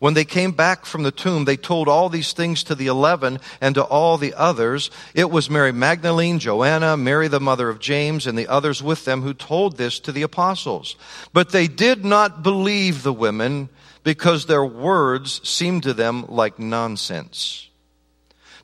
When 0.01 0.15
they 0.15 0.25
came 0.25 0.53
back 0.53 0.87
from 0.87 1.03
the 1.03 1.11
tomb, 1.11 1.45
they 1.45 1.57
told 1.57 1.89
all 1.89 2.09
these 2.09 2.33
things 2.33 2.65
to 2.65 2.75
the 2.75 2.87
eleven 2.89 3.39
and 3.61 3.75
to 3.75 3.85
all 3.85 4.17
the 4.17 4.35
others. 4.35 4.91
It 5.15 5.31
was 5.31 5.51
Mary 5.51 5.73
Magdalene, 5.73 6.39
Joanna, 6.39 6.97
Mary 6.97 7.29
the 7.29 7.41
mother 7.41 7.69
of 7.69 7.81
James, 7.81 8.27
and 8.27 8.37
the 8.37 8.49
others 8.49 8.83
with 8.83 9.05
them 9.05 9.23
who 9.23 9.35
told 9.35 9.77
this 9.77 10.01
to 10.01 10.13
the 10.13 10.23
apostles. 10.23 10.97
But 11.33 11.51
they 11.51 11.69
did 11.69 12.05
not 12.05 12.43
believe 12.43 13.03
the 13.03 13.13
women 13.13 13.69
because 14.05 14.47
their 14.47 14.65
words 14.65 15.41
seemed 15.49 15.83
to 15.83 15.95
them 15.95 16.27
like 16.29 16.59
nonsense. 16.59 17.69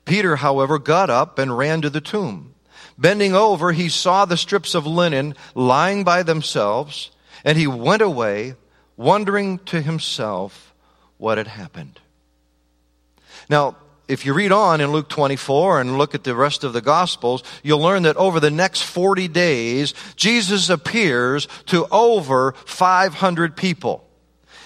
Peter, 0.05 0.37
however, 0.37 0.79
got 0.79 1.09
up 1.09 1.37
and 1.37 1.57
ran 1.57 1.81
to 1.81 1.89
the 1.89 2.01
tomb. 2.01 2.53
Bending 2.97 3.35
over, 3.35 3.71
he 3.71 3.89
saw 3.89 4.25
the 4.25 4.37
strips 4.37 4.75
of 4.75 4.85
linen 4.85 5.35
lying 5.55 6.03
by 6.03 6.23
themselves, 6.23 7.11
and 7.43 7.57
he 7.57 7.67
went 7.67 8.01
away, 8.01 8.55
wondering 8.95 9.57
to 9.59 9.81
himself 9.81 10.73
what 11.17 11.37
had 11.37 11.47
happened. 11.47 11.99
Now, 13.49 13.75
if 14.07 14.25
you 14.25 14.33
read 14.33 14.51
on 14.51 14.81
in 14.81 14.91
Luke 14.91 15.09
24 15.09 15.81
and 15.81 15.97
look 15.97 16.13
at 16.13 16.23
the 16.23 16.35
rest 16.35 16.63
of 16.63 16.73
the 16.73 16.81
Gospels, 16.81 17.43
you'll 17.63 17.79
learn 17.79 18.03
that 18.03 18.17
over 18.17 18.39
the 18.39 18.51
next 18.51 18.81
40 18.81 19.27
days, 19.29 19.93
Jesus 20.15 20.69
appears 20.69 21.47
to 21.67 21.87
over 21.91 22.51
500 22.65 23.55
people. 23.55 24.05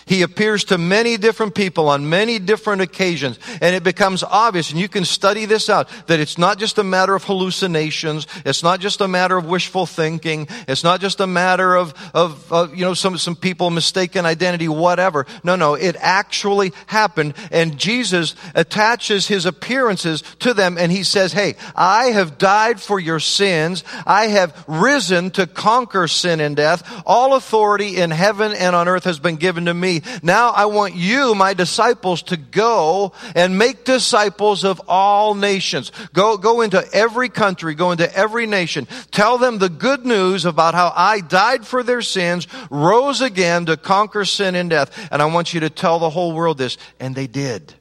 He 0.08 0.22
appears 0.22 0.66
to 0.66 0.78
many 0.78 1.18
different 1.18 1.56
people 1.56 1.90
on 1.90 2.10
many 2.10 2.38
different 2.38 2.82
occasions, 2.84 3.40
and 3.60 3.76
it 3.76 3.84
becomes 3.84 4.22
obvious, 4.22 4.70
and 4.70 4.80
you 4.80 4.88
can 4.88 5.04
study 5.04 5.46
this 5.46 5.68
out, 5.68 5.90
that 6.06 6.20
it's 6.20 6.38
not 6.38 6.60
just 6.60 6.78
a 6.78 6.84
matter 6.84 7.16
of 7.16 7.24
hallucinations, 7.24 8.28
it's 8.46 8.62
not 8.62 8.80
just 8.80 9.02
a 9.02 9.08
matter 9.08 9.36
of 9.36 9.46
wishful 9.46 9.88
thinking, 9.88 10.48
it's 10.68 10.84
not 10.84 11.02
just 11.02 11.20
a 11.22 11.28
matter 11.28 11.76
of, 11.76 11.94
of, 12.14 12.54
of 12.54 12.76
you 12.76 12.86
know, 12.86 12.94
some, 12.94 13.18
some 13.18 13.36
people 13.36 13.72
mistaken 13.72 14.28
identity, 14.28 14.68
whatever. 14.68 15.26
No, 15.44 15.56
no, 15.56 15.74
it 15.74 15.96
actually 16.00 16.72
happened, 16.86 17.34
and 17.52 17.78
Jesus 17.78 18.36
attaches 18.54 19.28
his 19.28 19.48
appearances 19.48 20.22
to 20.40 20.54
them, 20.54 20.78
and 20.78 20.92
he 20.92 21.02
says, 21.02 21.34
hey, 21.34 21.56
I 21.76 22.06
have 22.08 22.38
died 22.38 22.80
for 22.80 23.00
your 23.00 23.20
sins, 23.20 23.84
I 24.06 24.28
have 24.28 24.66
risen 24.68 25.32
to 25.32 25.48
conquer 25.48 26.08
sin 26.08 26.40
and 26.40 26.56
death, 26.56 27.04
all 27.08 27.34
authority 27.34 27.98
in 27.98 28.12
heaven 28.12 28.54
and 28.54 28.76
on 28.76 28.88
earth 28.88 29.06
has 29.06 29.20
been 29.20 29.38
given 29.38 29.66
to 29.66 29.74
me, 29.74 29.95
now 30.24 30.50
I 30.50 30.66
want 30.66 30.96
you, 30.96 31.36
my 31.36 31.54
disciples, 31.54 32.24
to 32.24 32.38
go 32.38 33.14
and 33.36 33.58
make 33.58 33.86
disciples 33.86 34.64
of 34.64 34.82
all 34.88 35.36
nations. 35.36 35.92
Go, 36.14 36.38
go 36.38 36.62
into 36.62 36.84
every 36.94 37.30
country, 37.30 37.76
go 37.76 37.92
into 37.92 38.14
every 38.16 38.48
nation. 38.48 38.88
Tell 39.12 39.38
them 39.38 39.58
the 39.58 39.70
good 39.70 40.06
news 40.06 40.46
about 40.46 40.74
how 40.74 40.92
I 40.96 41.22
died 41.22 41.66
for 41.66 41.84
their 41.84 42.02
sins, 42.02 42.48
rose 42.70 43.22
again 43.22 43.66
to 43.68 43.78
conquer 43.78 44.26
sin 44.26 44.56
and 44.56 44.70
death. 44.70 45.10
And 45.12 45.22
I 45.22 45.26
want 45.26 45.54
you 45.54 45.60
to 45.62 45.70
tell 45.70 46.00
the 46.00 46.10
whole 46.10 46.34
world 46.34 46.58
this. 46.58 46.78
And 47.00 47.16
they 47.16 47.28
did. 47.28 47.74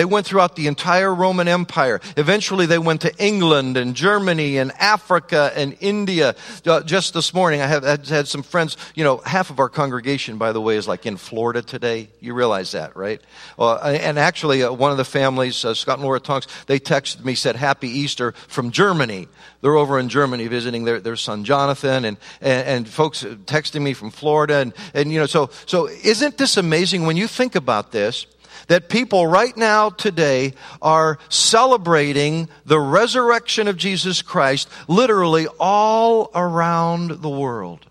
They 0.00 0.06
went 0.06 0.24
throughout 0.24 0.56
the 0.56 0.66
entire 0.66 1.14
Roman 1.14 1.46
Empire. 1.46 2.00
Eventually, 2.16 2.64
they 2.64 2.78
went 2.78 3.02
to 3.02 3.14
England 3.22 3.76
and 3.76 3.94
Germany 3.94 4.56
and 4.56 4.72
Africa 4.78 5.52
and 5.54 5.76
India. 5.78 6.34
Uh, 6.64 6.80
just 6.80 7.12
this 7.12 7.34
morning, 7.34 7.60
I 7.60 7.66
have 7.66 7.82
had, 7.82 8.06
had 8.06 8.26
some 8.26 8.42
friends. 8.42 8.78
You 8.94 9.04
know, 9.04 9.18
half 9.18 9.50
of 9.50 9.58
our 9.58 9.68
congregation, 9.68 10.38
by 10.38 10.52
the 10.52 10.60
way, 10.62 10.78
is 10.78 10.88
like 10.88 11.04
in 11.04 11.18
Florida 11.18 11.60
today. 11.60 12.08
You 12.18 12.32
realize 12.32 12.72
that, 12.72 12.96
right? 12.96 13.20
Uh, 13.58 13.76
and 13.76 14.18
actually, 14.18 14.62
uh, 14.62 14.72
one 14.72 14.90
of 14.90 14.96
the 14.96 15.04
families, 15.04 15.66
uh, 15.66 15.74
Scott 15.74 15.98
and 15.98 16.04
Laura 16.04 16.18
Tonks, 16.18 16.46
they 16.64 16.80
texted 16.80 17.22
me, 17.22 17.34
said, 17.34 17.54
Happy 17.56 17.90
Easter 17.90 18.32
from 18.48 18.70
Germany. 18.70 19.28
They're 19.60 19.76
over 19.76 19.98
in 19.98 20.08
Germany 20.08 20.46
visiting 20.46 20.84
their, 20.84 21.00
their 21.00 21.16
son 21.16 21.44
Jonathan 21.44 22.06
and, 22.06 22.16
and, 22.40 22.66
and 22.66 22.88
folks 22.88 23.22
texting 23.22 23.82
me 23.82 23.92
from 23.92 24.10
Florida. 24.12 24.60
And, 24.60 24.72
and, 24.94 25.12
you 25.12 25.18
know, 25.18 25.26
so, 25.26 25.50
so 25.66 25.88
isn't 25.88 26.38
this 26.38 26.56
amazing 26.56 27.04
when 27.04 27.18
you 27.18 27.26
think 27.26 27.54
about 27.54 27.92
this? 27.92 28.24
That 28.68 28.88
people 28.88 29.26
right 29.26 29.56
now 29.56 29.90
today 29.90 30.54
are 30.80 31.18
celebrating 31.28 32.48
the 32.64 32.80
resurrection 32.80 33.68
of 33.68 33.76
Jesus 33.76 34.22
Christ 34.22 34.68
literally 34.88 35.46
all 35.58 36.30
around 36.34 37.22
the 37.22 37.28
world. 37.28 37.86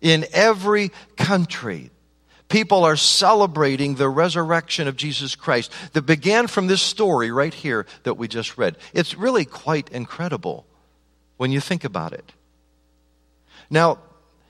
In 0.00 0.26
every 0.32 0.90
country, 1.16 1.90
people 2.48 2.84
are 2.84 2.96
celebrating 2.96 3.94
the 3.94 4.08
resurrection 4.08 4.88
of 4.88 4.96
Jesus 4.96 5.34
Christ 5.34 5.72
that 5.92 6.02
began 6.02 6.46
from 6.46 6.66
this 6.66 6.82
story 6.82 7.30
right 7.30 7.54
here 7.54 7.86
that 8.04 8.14
we 8.14 8.28
just 8.28 8.56
read. 8.58 8.76
It's 8.92 9.16
really 9.16 9.44
quite 9.44 9.88
incredible 9.90 10.66
when 11.36 11.52
you 11.52 11.60
think 11.60 11.84
about 11.84 12.12
it. 12.12 12.32
Now, 13.70 13.98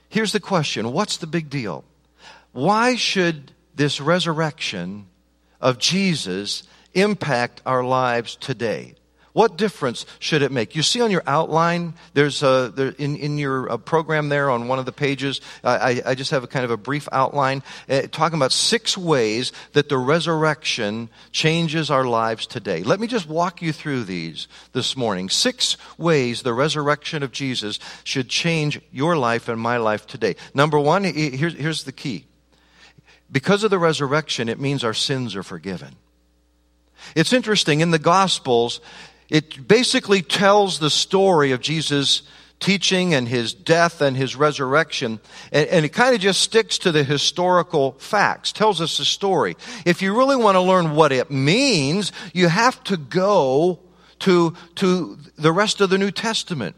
here's 0.09 0.31
the 0.31 0.39
question 0.39 0.91
what's 0.91 1.17
the 1.17 1.27
big 1.27 1.49
deal? 1.49 1.83
Why 2.51 2.95
should 2.95 3.51
this 3.75 4.01
resurrection 4.01 5.07
of 5.61 5.77
Jesus 5.77 6.63
impact 6.93 7.61
our 7.65 7.83
lives 7.83 8.35
today? 8.35 8.95
What 9.33 9.57
difference 9.57 10.05
should 10.19 10.41
it 10.41 10.51
make? 10.51 10.75
You 10.75 10.81
see 10.81 11.01
on 11.01 11.11
your 11.11 11.23
outline, 11.27 11.93
there's 12.13 12.41
a, 12.41 12.73
there, 12.75 12.89
in, 12.97 13.15
in 13.15 13.37
your 13.37 13.71
uh, 13.71 13.77
program 13.77 14.29
there 14.29 14.49
on 14.49 14.67
one 14.67 14.79
of 14.79 14.85
the 14.85 14.91
pages, 14.91 15.39
I, 15.63 16.01
I 16.05 16.15
just 16.15 16.31
have 16.31 16.43
a 16.43 16.47
kind 16.47 16.65
of 16.65 16.71
a 16.71 16.77
brief 16.77 17.07
outline 17.11 17.63
uh, 17.87 18.01
talking 18.11 18.37
about 18.37 18.51
six 18.51 18.97
ways 18.97 19.51
that 19.73 19.87
the 19.87 19.97
resurrection 19.97 21.09
changes 21.31 21.91
our 21.91 22.05
lives 22.05 22.47
today. 22.47 22.81
Let 22.81 22.99
me 22.99 23.07
just 23.07 23.29
walk 23.29 23.61
you 23.61 23.71
through 23.71 24.05
these 24.05 24.47
this 24.73 24.97
morning. 24.97 25.29
Six 25.29 25.77
ways 25.97 26.41
the 26.41 26.53
resurrection 26.53 27.21
of 27.21 27.31
Jesus 27.31 27.79
should 28.03 28.29
change 28.29 28.81
your 28.91 29.15
life 29.15 29.47
and 29.47 29.61
my 29.61 29.77
life 29.77 30.07
today. 30.07 30.35
Number 30.55 30.79
one, 30.79 31.03
here's, 31.03 31.53
here's 31.53 31.83
the 31.83 31.91
key 31.91 32.25
because 33.31 33.63
of 33.63 33.71
the 33.71 33.79
resurrection, 33.79 34.49
it 34.49 34.59
means 34.59 34.83
our 34.83 34.93
sins 34.93 35.35
are 35.35 35.43
forgiven. 35.43 35.95
It's 37.15 37.33
interesting, 37.33 37.81
in 37.81 37.91
the 37.91 37.99
Gospels, 37.99 38.81
it 39.29 39.67
basically 39.67 40.21
tells 40.21 40.79
the 40.79 40.89
story 40.89 41.51
of 41.51 41.61
Jesus' 41.61 42.23
teaching 42.59 43.13
and 43.13 43.27
his 43.27 43.53
death 43.53 44.01
and 44.01 44.17
his 44.17 44.35
resurrection, 44.35 45.19
and, 45.51 45.67
and 45.69 45.85
it 45.85 45.89
kind 45.89 46.13
of 46.13 46.19
just 46.19 46.41
sticks 46.41 46.77
to 46.79 46.91
the 46.91 47.03
historical 47.03 47.93
facts, 47.93 48.51
tells 48.51 48.81
us 48.81 48.97
the 48.97 49.05
story. 49.05 49.55
If 49.85 50.01
you 50.01 50.17
really 50.17 50.35
want 50.35 50.55
to 50.55 50.61
learn 50.61 50.95
what 50.95 51.11
it 51.11 51.31
means, 51.31 52.11
you 52.33 52.49
have 52.49 52.83
to 52.85 52.97
go 52.97 53.79
to, 54.19 54.55
to 54.75 55.17
the 55.37 55.51
rest 55.51 55.79
of 55.79 55.89
the 55.89 55.97
New 55.97 56.11
Testament. 56.11 56.75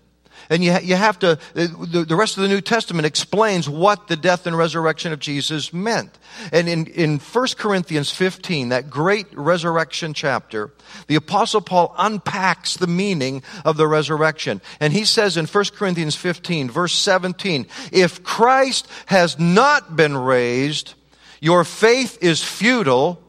And 0.52 0.62
you, 0.62 0.78
you 0.84 0.96
have 0.98 1.18
to, 1.20 1.40
the, 1.54 2.06
the 2.06 2.16
rest 2.16 2.36
of 2.36 2.44
the 2.44 2.50
New 2.50 2.60
Testament 2.60 3.06
explains 3.06 3.70
what 3.70 4.10
the 4.10 4.18
death 4.18 4.46
and 4.46 4.58
resurrection 4.58 5.14
of 5.14 5.20
Jesus 5.20 5.72
meant. 5.72 6.20
And 6.52 6.68
in, 6.68 6.88
in 6.88 7.20
1 7.20 7.48
Corinthians 7.58 8.12
15, 8.12 8.68
that 8.70 8.90
great 8.90 9.28
resurrection 9.32 10.14
chapter, 10.14 10.74
the 11.08 11.16
apostle 11.16 11.62
Paul 11.62 11.96
unpacks 11.98 12.76
the 12.76 12.86
meaning 12.86 13.44
of 13.64 13.78
the 13.78 13.88
resurrection. 13.88 14.60
And 14.82 14.92
he 14.92 15.06
says 15.06 15.38
in 15.38 15.46
1 15.46 15.66
Corinthians 15.74 16.18
15, 16.18 16.70
verse 16.70 16.96
17, 16.96 17.66
if 17.94 18.22
Christ 18.22 18.90
has 19.06 19.40
not 19.40 19.96
been 19.96 20.18
raised, 20.18 20.96
your 21.40 21.64
faith 21.64 22.18
is 22.22 22.44
futile 22.44 23.24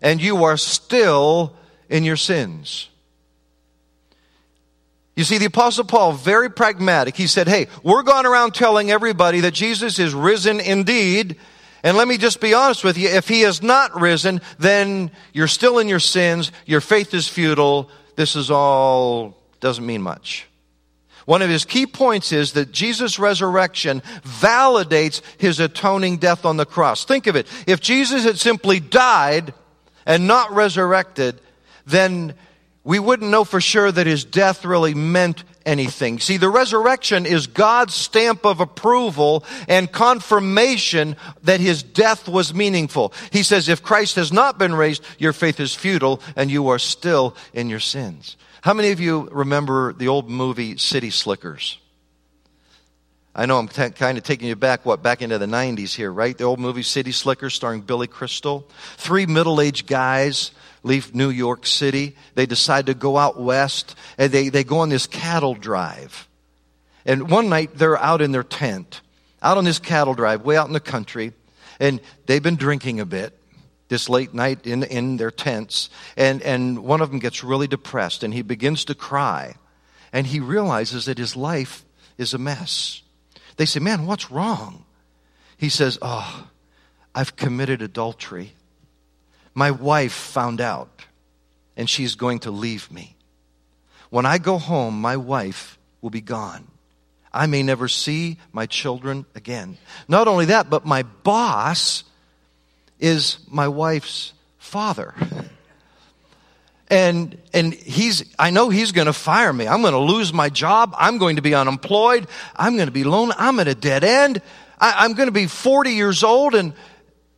and 0.00 0.22
you 0.22 0.44
are 0.44 0.56
still 0.56 1.56
in 1.88 2.04
your 2.04 2.16
sins. 2.16 2.88
You 5.18 5.24
see, 5.24 5.38
the 5.38 5.46
apostle 5.46 5.82
Paul, 5.82 6.12
very 6.12 6.48
pragmatic. 6.48 7.16
He 7.16 7.26
said, 7.26 7.48
hey, 7.48 7.66
we're 7.82 8.04
going 8.04 8.24
around 8.24 8.54
telling 8.54 8.92
everybody 8.92 9.40
that 9.40 9.52
Jesus 9.52 9.98
is 9.98 10.14
risen 10.14 10.60
indeed. 10.60 11.34
And 11.82 11.96
let 11.96 12.06
me 12.06 12.18
just 12.18 12.40
be 12.40 12.54
honest 12.54 12.84
with 12.84 12.96
you. 12.96 13.08
If 13.08 13.26
he 13.26 13.42
is 13.42 13.60
not 13.60 14.00
risen, 14.00 14.40
then 14.60 15.10
you're 15.32 15.48
still 15.48 15.80
in 15.80 15.88
your 15.88 15.98
sins. 15.98 16.52
Your 16.66 16.80
faith 16.80 17.14
is 17.14 17.26
futile. 17.26 17.90
This 18.14 18.36
is 18.36 18.48
all, 18.48 19.36
doesn't 19.58 19.84
mean 19.84 20.02
much. 20.02 20.46
One 21.24 21.42
of 21.42 21.50
his 21.50 21.64
key 21.64 21.86
points 21.86 22.30
is 22.30 22.52
that 22.52 22.70
Jesus' 22.70 23.18
resurrection 23.18 24.02
validates 24.22 25.20
his 25.36 25.58
atoning 25.58 26.18
death 26.18 26.44
on 26.44 26.58
the 26.58 26.64
cross. 26.64 27.04
Think 27.04 27.26
of 27.26 27.34
it. 27.34 27.48
If 27.66 27.80
Jesus 27.80 28.22
had 28.22 28.38
simply 28.38 28.78
died 28.78 29.52
and 30.06 30.28
not 30.28 30.52
resurrected, 30.52 31.40
then 31.86 32.34
we 32.88 32.98
wouldn't 32.98 33.30
know 33.30 33.44
for 33.44 33.60
sure 33.60 33.92
that 33.92 34.06
his 34.06 34.24
death 34.24 34.64
really 34.64 34.94
meant 34.94 35.44
anything. 35.66 36.18
See, 36.18 36.38
the 36.38 36.48
resurrection 36.48 37.26
is 37.26 37.46
God's 37.46 37.92
stamp 37.92 38.46
of 38.46 38.60
approval 38.60 39.44
and 39.68 39.92
confirmation 39.92 41.14
that 41.42 41.60
his 41.60 41.82
death 41.82 42.26
was 42.26 42.54
meaningful. 42.54 43.12
He 43.30 43.42
says, 43.42 43.68
if 43.68 43.82
Christ 43.82 44.16
has 44.16 44.32
not 44.32 44.58
been 44.58 44.74
raised, 44.74 45.04
your 45.18 45.34
faith 45.34 45.60
is 45.60 45.74
futile 45.74 46.22
and 46.34 46.50
you 46.50 46.68
are 46.68 46.78
still 46.78 47.36
in 47.52 47.68
your 47.68 47.78
sins. 47.78 48.38
How 48.62 48.72
many 48.72 48.90
of 48.90 49.00
you 49.00 49.28
remember 49.32 49.92
the 49.92 50.08
old 50.08 50.30
movie 50.30 50.78
City 50.78 51.10
Slickers? 51.10 51.78
I 53.34 53.44
know 53.44 53.58
I'm 53.58 53.68
t- 53.68 53.90
kind 53.90 54.16
of 54.16 54.24
taking 54.24 54.48
you 54.48 54.56
back, 54.56 54.86
what, 54.86 55.02
back 55.02 55.20
into 55.20 55.36
the 55.36 55.44
90s 55.44 55.94
here, 55.94 56.10
right? 56.10 56.36
The 56.36 56.44
old 56.44 56.58
movie 56.58 56.82
City 56.82 57.12
Slickers 57.12 57.52
starring 57.52 57.82
Billy 57.82 58.06
Crystal. 58.06 58.66
Three 58.96 59.26
middle 59.26 59.60
aged 59.60 59.86
guys 59.86 60.52
leave 60.82 61.14
New 61.14 61.30
York 61.30 61.66
City. 61.66 62.16
They 62.34 62.46
decide 62.46 62.86
to 62.86 62.94
go 62.94 63.16
out 63.16 63.40
west 63.40 63.94
and 64.16 64.32
they, 64.32 64.48
they 64.48 64.64
go 64.64 64.78
on 64.78 64.88
this 64.88 65.06
cattle 65.06 65.54
drive. 65.54 66.28
And 67.04 67.30
one 67.30 67.48
night 67.48 67.70
they're 67.74 67.96
out 67.96 68.20
in 68.20 68.32
their 68.32 68.42
tent, 68.42 69.00
out 69.42 69.56
on 69.56 69.64
this 69.64 69.78
cattle 69.78 70.14
drive, 70.14 70.42
way 70.42 70.56
out 70.56 70.66
in 70.66 70.74
the 70.74 70.80
country, 70.80 71.32
and 71.80 72.00
they've 72.26 72.42
been 72.42 72.56
drinking 72.56 73.00
a 73.00 73.06
bit 73.06 73.38
this 73.88 74.08
late 74.08 74.34
night 74.34 74.66
in, 74.66 74.82
in 74.84 75.16
their 75.16 75.30
tents. 75.30 75.90
And, 76.16 76.42
and 76.42 76.80
one 76.80 77.00
of 77.00 77.10
them 77.10 77.18
gets 77.18 77.42
really 77.42 77.66
depressed 77.66 78.22
and 78.22 78.32
he 78.32 78.42
begins 78.42 78.84
to 78.86 78.94
cry. 78.94 79.54
And 80.12 80.26
he 80.26 80.40
realizes 80.40 81.06
that 81.06 81.18
his 81.18 81.36
life 81.36 81.84
is 82.16 82.34
a 82.34 82.38
mess. 82.38 83.02
They 83.56 83.66
say, 83.66 83.80
Man, 83.80 84.06
what's 84.06 84.30
wrong? 84.30 84.84
He 85.56 85.68
says, 85.68 85.98
Oh, 86.00 86.48
I've 87.14 87.36
committed 87.36 87.82
adultery. 87.82 88.52
My 89.54 89.70
wife 89.70 90.12
found 90.12 90.60
out, 90.60 91.04
and 91.76 91.88
she's 91.88 92.14
going 92.14 92.40
to 92.40 92.50
leave 92.50 92.90
me. 92.90 93.16
When 94.10 94.26
I 94.26 94.38
go 94.38 94.58
home, 94.58 95.00
my 95.00 95.16
wife 95.16 95.78
will 96.00 96.10
be 96.10 96.20
gone. 96.20 96.66
I 97.32 97.46
may 97.46 97.62
never 97.62 97.88
see 97.88 98.38
my 98.52 98.66
children 98.66 99.26
again. 99.34 99.76
Not 100.08 100.28
only 100.28 100.46
that, 100.46 100.70
but 100.70 100.86
my 100.86 101.02
boss 101.02 102.04
is 102.98 103.38
my 103.48 103.68
wife's 103.68 104.32
father. 104.58 105.14
and 106.90 107.36
and 107.52 107.74
he's 107.74 108.24
i 108.38 108.50
know 108.50 108.70
he's 108.70 108.92
going 108.92 109.06
to 109.06 109.12
fire 109.12 109.52
me 109.52 109.68
i'm 109.68 109.82
going 109.82 109.92
to 109.92 109.98
lose 109.98 110.32
my 110.32 110.48
job 110.48 110.94
i'm 110.96 111.18
going 111.18 111.36
to 111.36 111.42
be 111.42 111.54
unemployed 111.54 112.26
i'm 112.56 112.76
going 112.76 112.86
to 112.86 112.92
be 112.92 113.04
lonely 113.04 113.34
i'm 113.38 113.60
at 113.60 113.68
a 113.68 113.74
dead 113.74 114.04
end 114.04 114.40
I, 114.80 115.04
i'm 115.04 115.12
going 115.12 115.28
to 115.28 115.32
be 115.32 115.46
40 115.46 115.90
years 115.90 116.24
old 116.24 116.54
and 116.54 116.72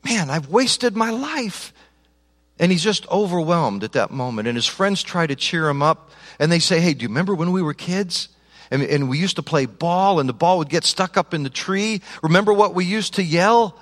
man 0.04 0.30
i've 0.30 0.48
wasted 0.48 0.96
my 0.96 1.10
life 1.10 1.72
and 2.60 2.70
he's 2.70 2.84
just 2.84 3.08
overwhelmed 3.08 3.82
at 3.82 3.92
that 3.92 4.12
moment 4.12 4.46
and 4.46 4.56
his 4.56 4.66
friends 4.66 5.02
try 5.02 5.26
to 5.26 5.34
cheer 5.34 5.68
him 5.68 5.82
up 5.82 6.10
and 6.38 6.52
they 6.52 6.60
say 6.60 6.80
hey 6.80 6.94
do 6.94 7.02
you 7.02 7.08
remember 7.08 7.34
when 7.34 7.50
we 7.50 7.62
were 7.62 7.74
kids 7.74 8.28
and, 8.70 8.82
and 8.82 9.08
we 9.08 9.18
used 9.18 9.34
to 9.34 9.42
play 9.42 9.66
ball 9.66 10.20
and 10.20 10.28
the 10.28 10.32
ball 10.32 10.58
would 10.58 10.68
get 10.68 10.84
stuck 10.84 11.16
up 11.16 11.34
in 11.34 11.42
the 11.42 11.50
tree 11.50 12.00
remember 12.22 12.52
what 12.52 12.74
we 12.74 12.84
used 12.84 13.14
to 13.14 13.24
yell 13.24 13.76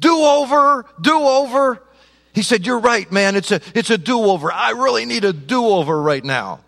do 0.00 0.16
over 0.22 0.86
do 1.02 1.18
over 1.18 1.82
he 2.34 2.42
said, 2.42 2.66
You're 2.66 2.80
right, 2.80 3.10
man. 3.10 3.36
It's 3.36 3.52
a, 3.52 3.60
it's 3.74 3.90
a 3.90 3.96
do 3.96 4.20
over. 4.24 4.52
I 4.52 4.70
really 4.70 5.06
need 5.06 5.24
a 5.24 5.32
do 5.32 5.66
over 5.66 6.00
right 6.00 6.24
now. 6.24 6.60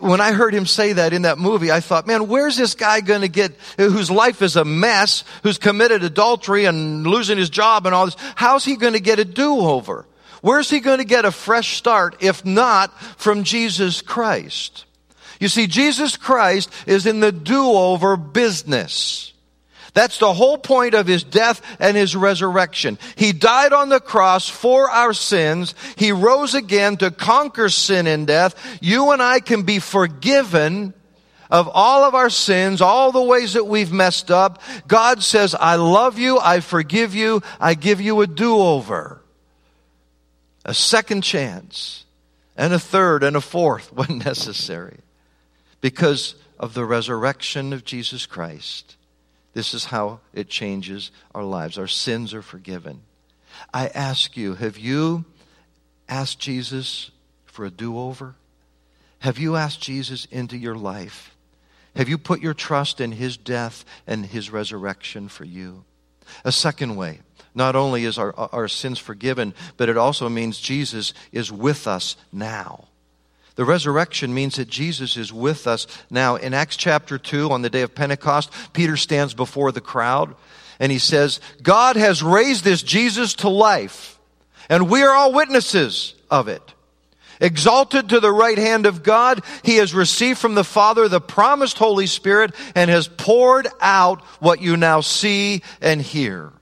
When 0.00 0.20
I 0.20 0.32
heard 0.32 0.52
him 0.52 0.66
say 0.66 0.94
that 0.94 1.12
in 1.12 1.22
that 1.22 1.38
movie, 1.38 1.70
I 1.70 1.80
thought, 1.80 2.08
man, 2.08 2.26
where's 2.26 2.56
this 2.56 2.74
guy 2.74 3.00
going 3.00 3.20
to 3.20 3.28
get, 3.28 3.52
whose 3.76 4.10
life 4.10 4.42
is 4.42 4.56
a 4.56 4.64
mess, 4.64 5.22
who's 5.44 5.58
committed 5.58 6.02
adultery 6.02 6.64
and 6.64 7.06
losing 7.06 7.38
his 7.38 7.50
job 7.50 7.86
and 7.86 7.94
all 7.94 8.06
this? 8.06 8.16
How's 8.34 8.64
he 8.64 8.76
going 8.76 8.94
to 8.94 9.00
get 9.00 9.20
a 9.20 9.24
do 9.24 9.60
over? 9.60 10.04
Where's 10.42 10.68
he 10.70 10.80
going 10.80 10.98
to 10.98 11.04
get 11.04 11.24
a 11.24 11.30
fresh 11.30 11.76
start 11.76 12.16
if 12.20 12.44
not 12.44 12.98
from 13.00 13.44
Jesus 13.44 14.02
Christ? 14.02 14.84
You 15.38 15.48
see, 15.48 15.66
Jesus 15.66 16.16
Christ 16.16 16.70
is 16.86 17.06
in 17.06 17.20
the 17.20 17.32
do 17.32 17.64
over 17.64 18.16
business. 18.16 19.32
That's 19.96 20.18
the 20.18 20.34
whole 20.34 20.58
point 20.58 20.92
of 20.92 21.06
his 21.06 21.24
death 21.24 21.62
and 21.80 21.96
his 21.96 22.14
resurrection. 22.14 22.98
He 23.14 23.32
died 23.32 23.72
on 23.72 23.88
the 23.88 23.98
cross 23.98 24.46
for 24.46 24.90
our 24.90 25.14
sins. 25.14 25.74
He 25.96 26.12
rose 26.12 26.54
again 26.54 26.98
to 26.98 27.10
conquer 27.10 27.70
sin 27.70 28.06
and 28.06 28.26
death. 28.26 28.78
You 28.82 29.12
and 29.12 29.22
I 29.22 29.40
can 29.40 29.62
be 29.62 29.78
forgiven 29.78 30.92
of 31.50 31.70
all 31.72 32.04
of 32.04 32.14
our 32.14 32.28
sins, 32.28 32.82
all 32.82 33.10
the 33.10 33.22
ways 33.22 33.54
that 33.54 33.64
we've 33.64 33.90
messed 33.90 34.30
up. 34.30 34.60
God 34.86 35.22
says, 35.22 35.54
I 35.58 35.76
love 35.76 36.18
you, 36.18 36.38
I 36.38 36.60
forgive 36.60 37.14
you, 37.14 37.40
I 37.58 37.72
give 37.72 38.02
you 38.02 38.20
a 38.20 38.26
do-over. 38.26 39.22
A 40.66 40.74
second 40.74 41.22
chance, 41.22 42.04
and 42.54 42.74
a 42.74 42.78
third, 42.78 43.24
and 43.24 43.34
a 43.34 43.40
fourth 43.40 43.90
when 43.94 44.18
necessary. 44.18 44.98
Because 45.80 46.34
of 46.58 46.74
the 46.74 46.84
resurrection 46.84 47.72
of 47.72 47.82
Jesus 47.82 48.26
Christ. 48.26 48.95
This 49.56 49.72
is 49.72 49.86
how 49.86 50.20
it 50.34 50.50
changes 50.50 51.10
our 51.34 51.42
lives. 51.42 51.78
Our 51.78 51.86
sins 51.86 52.34
are 52.34 52.42
forgiven. 52.42 53.00
I 53.72 53.86
ask 53.86 54.36
you, 54.36 54.54
have 54.56 54.76
you 54.76 55.24
asked 56.10 56.38
Jesus 56.38 57.10
for 57.46 57.64
a 57.64 57.70
do 57.70 57.98
over? 57.98 58.34
Have 59.20 59.38
you 59.38 59.56
asked 59.56 59.80
Jesus 59.80 60.26
into 60.26 60.58
your 60.58 60.74
life? 60.74 61.34
Have 61.94 62.06
you 62.06 62.18
put 62.18 62.42
your 62.42 62.52
trust 62.52 63.00
in 63.00 63.12
his 63.12 63.38
death 63.38 63.86
and 64.06 64.26
his 64.26 64.50
resurrection 64.50 65.26
for 65.26 65.46
you? 65.46 65.84
A 66.44 66.52
second 66.52 66.96
way, 66.96 67.20
not 67.54 67.74
only 67.74 68.04
is 68.04 68.18
our, 68.18 68.34
our 68.52 68.68
sins 68.68 68.98
forgiven, 68.98 69.54
but 69.78 69.88
it 69.88 69.96
also 69.96 70.28
means 70.28 70.58
Jesus 70.58 71.14
is 71.32 71.50
with 71.50 71.86
us 71.86 72.18
now. 72.30 72.88
The 73.56 73.64
resurrection 73.64 74.32
means 74.34 74.56
that 74.56 74.68
Jesus 74.68 75.16
is 75.16 75.32
with 75.32 75.66
us 75.66 75.86
now. 76.10 76.36
In 76.36 76.54
Acts 76.54 76.76
chapter 76.76 77.18
2, 77.18 77.50
on 77.50 77.62
the 77.62 77.70
day 77.70 77.82
of 77.82 77.94
Pentecost, 77.94 78.52
Peter 78.74 78.96
stands 78.96 79.34
before 79.34 79.72
the 79.72 79.80
crowd 79.80 80.34
and 80.78 80.92
he 80.92 80.98
says, 80.98 81.40
God 81.62 81.96
has 81.96 82.22
raised 82.22 82.64
this 82.64 82.82
Jesus 82.82 83.32
to 83.36 83.48
life, 83.48 84.18
and 84.68 84.90
we 84.90 85.02
are 85.02 85.14
all 85.14 85.32
witnesses 85.32 86.14
of 86.30 86.48
it. 86.48 86.74
Exalted 87.40 88.10
to 88.10 88.20
the 88.20 88.32
right 88.32 88.58
hand 88.58 88.86
of 88.86 89.02
God, 89.02 89.42
he 89.62 89.76
has 89.76 89.94
received 89.94 90.38
from 90.38 90.54
the 90.54 90.64
Father 90.64 91.08
the 91.08 91.20
promised 91.20 91.78
Holy 91.78 92.06
Spirit 92.06 92.54
and 92.74 92.90
has 92.90 93.08
poured 93.08 93.68
out 93.80 94.22
what 94.40 94.60
you 94.60 94.76
now 94.76 95.00
see 95.00 95.62
and 95.80 96.00
hear. 96.00 96.52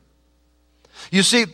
You 1.10 1.22
see, 1.22 1.46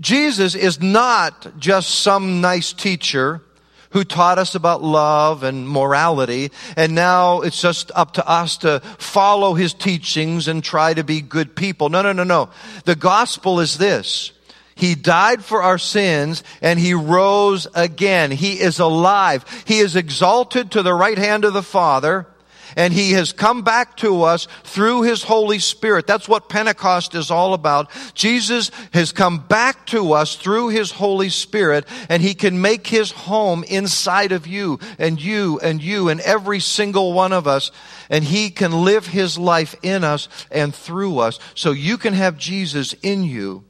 Jesus 0.00 0.54
is 0.54 0.80
not 0.80 1.58
just 1.58 1.90
some 2.00 2.40
nice 2.40 2.72
teacher 2.72 3.42
who 3.90 4.04
taught 4.04 4.38
us 4.38 4.54
about 4.54 4.82
love 4.82 5.42
and 5.42 5.68
morality, 5.68 6.50
and 6.76 6.94
now 6.94 7.40
it's 7.40 7.60
just 7.60 7.90
up 7.94 8.12
to 8.14 8.28
us 8.28 8.58
to 8.58 8.80
follow 8.98 9.54
his 9.54 9.72
teachings 9.74 10.48
and 10.48 10.62
try 10.62 10.94
to 10.94 11.04
be 11.04 11.20
good 11.20 11.56
people. 11.56 11.88
No, 11.88 12.02
no, 12.02 12.12
no, 12.12 12.24
no. 12.24 12.50
The 12.84 12.96
gospel 12.96 13.60
is 13.60 13.78
this. 13.78 14.32
He 14.74 14.94
died 14.94 15.44
for 15.44 15.60
our 15.60 15.78
sins 15.78 16.44
and 16.62 16.78
he 16.78 16.94
rose 16.94 17.66
again. 17.74 18.30
He 18.30 18.60
is 18.60 18.78
alive. 18.78 19.44
He 19.66 19.80
is 19.80 19.96
exalted 19.96 20.70
to 20.70 20.84
the 20.84 20.94
right 20.94 21.18
hand 21.18 21.44
of 21.44 21.52
the 21.52 21.64
Father 21.64 22.26
and 22.76 22.92
he 22.92 23.12
has 23.12 23.32
come 23.32 23.62
back 23.62 23.96
to 23.98 24.22
us 24.22 24.46
through 24.64 25.02
his 25.02 25.22
Holy 25.22 25.58
Spirit. 25.58 26.06
That's 26.06 26.28
what 26.28 26.48
Pentecost 26.48 27.14
is 27.14 27.30
all 27.30 27.54
about. 27.54 27.90
Jesus 28.14 28.70
has 28.92 29.12
come 29.12 29.38
back 29.38 29.86
to 29.86 30.12
us 30.12 30.36
through 30.36 30.68
his 30.68 30.90
Holy 30.90 31.28
Spirit 31.28 31.86
and 32.08 32.22
he 32.22 32.34
can 32.34 32.60
make 32.60 32.86
his 32.86 33.10
home 33.10 33.64
inside 33.64 34.32
of 34.32 34.46
you 34.46 34.78
and 34.98 35.20
you 35.20 35.58
and 35.60 35.82
you 35.82 36.08
and 36.08 36.20
every 36.20 36.60
single 36.60 37.12
one 37.12 37.32
of 37.32 37.46
us 37.46 37.70
and 38.10 38.24
he 38.24 38.50
can 38.50 38.84
live 38.84 39.06
his 39.06 39.38
life 39.38 39.74
in 39.82 40.04
us 40.04 40.28
and 40.50 40.74
through 40.74 41.18
us 41.18 41.38
so 41.54 41.70
you 41.70 41.98
can 41.98 42.14
have 42.14 42.36
Jesus 42.36 42.94
in 43.02 43.24
you 43.24 43.64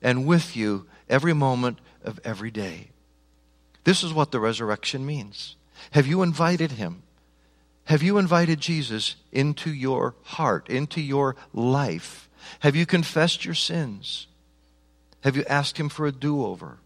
and 0.00 0.26
with 0.26 0.56
you 0.56 0.86
every 1.08 1.32
moment 1.32 1.78
of 2.04 2.18
every 2.24 2.50
day. 2.50 2.88
This 3.84 4.02
is 4.02 4.12
what 4.12 4.30
the 4.30 4.40
resurrection 4.40 5.04
means. 5.04 5.56
Have 5.92 6.06
you 6.06 6.22
invited 6.22 6.72
him? 6.72 7.02
Have 7.84 8.02
you 8.02 8.18
invited 8.18 8.60
Jesus 8.60 9.16
into 9.32 9.72
your 9.72 10.14
heart, 10.22 10.68
into 10.68 11.00
your 11.00 11.36
life? 11.52 12.28
Have 12.60 12.76
you 12.76 12.86
confessed 12.86 13.44
your 13.44 13.54
sins? 13.54 14.26
Have 15.22 15.36
you 15.36 15.44
asked 15.48 15.78
Him 15.78 15.88
for 15.88 16.06
a 16.06 16.12
do 16.12 16.44
over? 16.44 16.78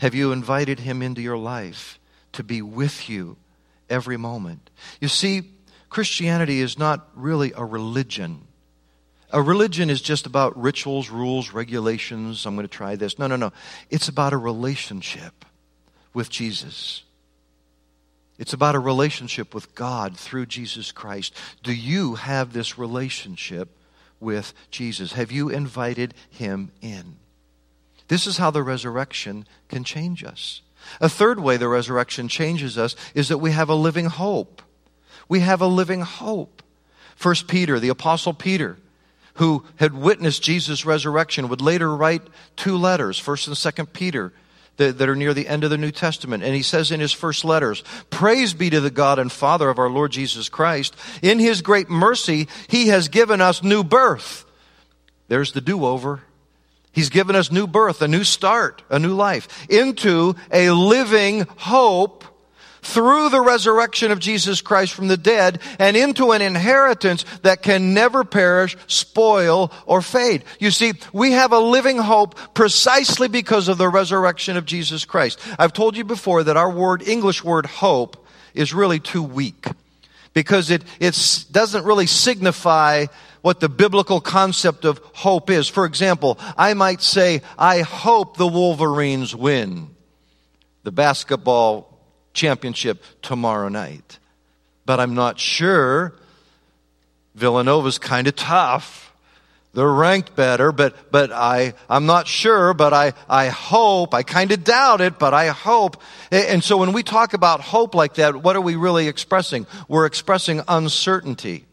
Have 0.00 0.14
you 0.14 0.32
invited 0.32 0.80
Him 0.80 1.02
into 1.02 1.22
your 1.22 1.38
life 1.38 1.98
to 2.32 2.42
be 2.42 2.62
with 2.62 3.08
you 3.08 3.36
every 3.88 4.16
moment? 4.16 4.70
You 5.00 5.08
see, 5.08 5.42
Christianity 5.88 6.60
is 6.60 6.78
not 6.78 7.08
really 7.14 7.52
a 7.54 7.64
religion. 7.64 8.48
A 9.30 9.40
religion 9.40 9.90
is 9.90 10.02
just 10.02 10.26
about 10.26 10.60
rituals, 10.60 11.08
rules, 11.08 11.52
regulations. 11.52 12.46
I'm 12.46 12.56
going 12.56 12.66
to 12.66 12.72
try 12.72 12.96
this. 12.96 13.18
No, 13.18 13.26
no, 13.26 13.36
no. 13.36 13.52
It's 13.90 14.08
about 14.08 14.32
a 14.32 14.36
relationship 14.36 15.44
with 16.12 16.30
Jesus. 16.30 17.04
It's 18.38 18.52
about 18.52 18.74
a 18.74 18.80
relationship 18.80 19.54
with 19.54 19.74
God 19.74 20.16
through 20.16 20.46
Jesus 20.46 20.90
Christ. 20.90 21.34
Do 21.62 21.72
you 21.72 22.16
have 22.16 22.52
this 22.52 22.78
relationship 22.78 23.68
with 24.18 24.52
Jesus? 24.70 25.12
Have 25.12 25.30
you 25.30 25.48
invited 25.48 26.14
him 26.30 26.72
in? 26.80 27.16
This 28.08 28.26
is 28.26 28.38
how 28.38 28.50
the 28.50 28.62
resurrection 28.62 29.46
can 29.68 29.84
change 29.84 30.24
us. 30.24 30.62
A 31.00 31.08
third 31.08 31.40
way 31.40 31.56
the 31.56 31.68
resurrection 31.68 32.28
changes 32.28 32.76
us 32.76 32.96
is 33.14 33.28
that 33.28 33.38
we 33.38 33.52
have 33.52 33.68
a 33.68 33.74
living 33.74 34.06
hope. 34.06 34.62
We 35.28 35.40
have 35.40 35.60
a 35.60 35.66
living 35.66 36.02
hope. 36.02 36.62
First 37.16 37.48
Peter, 37.48 37.78
the 37.78 37.88
apostle 37.88 38.34
Peter, 38.34 38.76
who 39.34 39.64
had 39.76 39.94
witnessed 39.94 40.42
Jesus' 40.42 40.84
resurrection, 40.84 41.48
would 41.48 41.60
later 41.60 41.94
write 41.94 42.22
two 42.56 42.76
letters, 42.76 43.18
first 43.18 43.46
and 43.46 43.56
second 43.56 43.92
Peter, 43.92 44.32
that, 44.76 44.98
that 44.98 45.08
are 45.08 45.16
near 45.16 45.34
the 45.34 45.48
end 45.48 45.64
of 45.64 45.70
the 45.70 45.78
New 45.78 45.90
Testament. 45.90 46.42
And 46.42 46.54
he 46.54 46.62
says 46.62 46.90
in 46.90 47.00
his 47.00 47.12
first 47.12 47.44
letters, 47.44 47.82
Praise 48.10 48.54
be 48.54 48.70
to 48.70 48.80
the 48.80 48.90
God 48.90 49.18
and 49.18 49.30
Father 49.30 49.68
of 49.68 49.78
our 49.78 49.90
Lord 49.90 50.12
Jesus 50.12 50.48
Christ. 50.48 50.96
In 51.22 51.38
his 51.38 51.62
great 51.62 51.88
mercy, 51.88 52.48
he 52.68 52.88
has 52.88 53.08
given 53.08 53.40
us 53.40 53.62
new 53.62 53.84
birth. 53.84 54.44
There's 55.28 55.52
the 55.52 55.60
do 55.60 55.84
over. 55.84 56.22
He's 56.92 57.10
given 57.10 57.34
us 57.34 57.50
new 57.50 57.66
birth, 57.66 58.02
a 58.02 58.08
new 58.08 58.22
start, 58.22 58.82
a 58.88 58.98
new 58.98 59.14
life, 59.14 59.66
into 59.68 60.36
a 60.52 60.70
living 60.70 61.46
hope 61.56 62.24
through 62.84 63.30
the 63.30 63.40
resurrection 63.40 64.10
of 64.10 64.18
Jesus 64.18 64.60
Christ 64.60 64.92
from 64.92 65.08
the 65.08 65.16
dead 65.16 65.60
and 65.78 65.96
into 65.96 66.32
an 66.32 66.42
inheritance 66.42 67.24
that 67.42 67.62
can 67.62 67.94
never 67.94 68.24
perish, 68.24 68.76
spoil, 68.86 69.72
or 69.86 70.02
fade. 70.02 70.44
You 70.58 70.70
see, 70.70 70.92
we 71.12 71.32
have 71.32 71.52
a 71.52 71.58
living 71.58 71.98
hope 71.98 72.38
precisely 72.54 73.28
because 73.28 73.68
of 73.68 73.78
the 73.78 73.88
resurrection 73.88 74.56
of 74.56 74.66
Jesus 74.66 75.04
Christ. 75.04 75.40
I've 75.58 75.72
told 75.72 75.96
you 75.96 76.04
before 76.04 76.44
that 76.44 76.56
our 76.56 76.70
word, 76.70 77.02
English 77.02 77.42
word 77.42 77.66
hope, 77.66 78.24
is 78.54 78.72
really 78.72 79.00
too 79.00 79.22
weak 79.22 79.66
because 80.32 80.70
it 80.70 80.82
it 81.00 81.46
doesn't 81.50 81.84
really 81.84 82.06
signify 82.06 83.06
what 83.42 83.60
the 83.60 83.68
biblical 83.68 84.20
concept 84.20 84.84
of 84.84 84.98
hope 85.12 85.50
is. 85.50 85.68
For 85.68 85.84
example, 85.84 86.38
I 86.56 86.74
might 86.74 87.02
say, 87.02 87.42
I 87.58 87.80
hope 87.80 88.36
the 88.36 88.46
Wolverines 88.46 89.34
win 89.34 89.94
the 90.82 90.92
basketball 90.92 91.93
championship 92.34 93.02
tomorrow 93.22 93.68
night. 93.68 94.18
But 94.84 95.00
I'm 95.00 95.14
not 95.14 95.40
sure. 95.40 96.12
Villanova's 97.34 97.98
kind 97.98 98.28
of 98.28 98.36
tough. 98.36 99.12
they're 99.74 99.88
ranked 99.88 100.36
better, 100.36 100.70
but, 100.72 101.10
but 101.10 101.32
I, 101.32 101.74
I'm 101.90 102.06
not 102.06 102.28
sure, 102.28 102.74
but 102.74 102.92
I, 102.92 103.12
I 103.28 103.48
hope, 103.48 104.14
I 104.14 104.22
kind 104.22 104.52
of 104.52 104.62
doubt 104.62 105.00
it, 105.00 105.18
but 105.18 105.34
I 105.34 105.48
hope. 105.48 106.00
And 106.30 106.62
so 106.62 106.76
when 106.76 106.92
we 106.92 107.02
talk 107.02 107.34
about 107.34 107.60
hope 107.60 107.94
like 107.94 108.14
that, 108.14 108.36
what 108.36 108.54
are 108.56 108.60
we 108.60 108.76
really 108.76 109.08
expressing? 109.08 109.66
We're 109.88 110.06
expressing 110.06 110.62
uncertainty. 110.68 111.66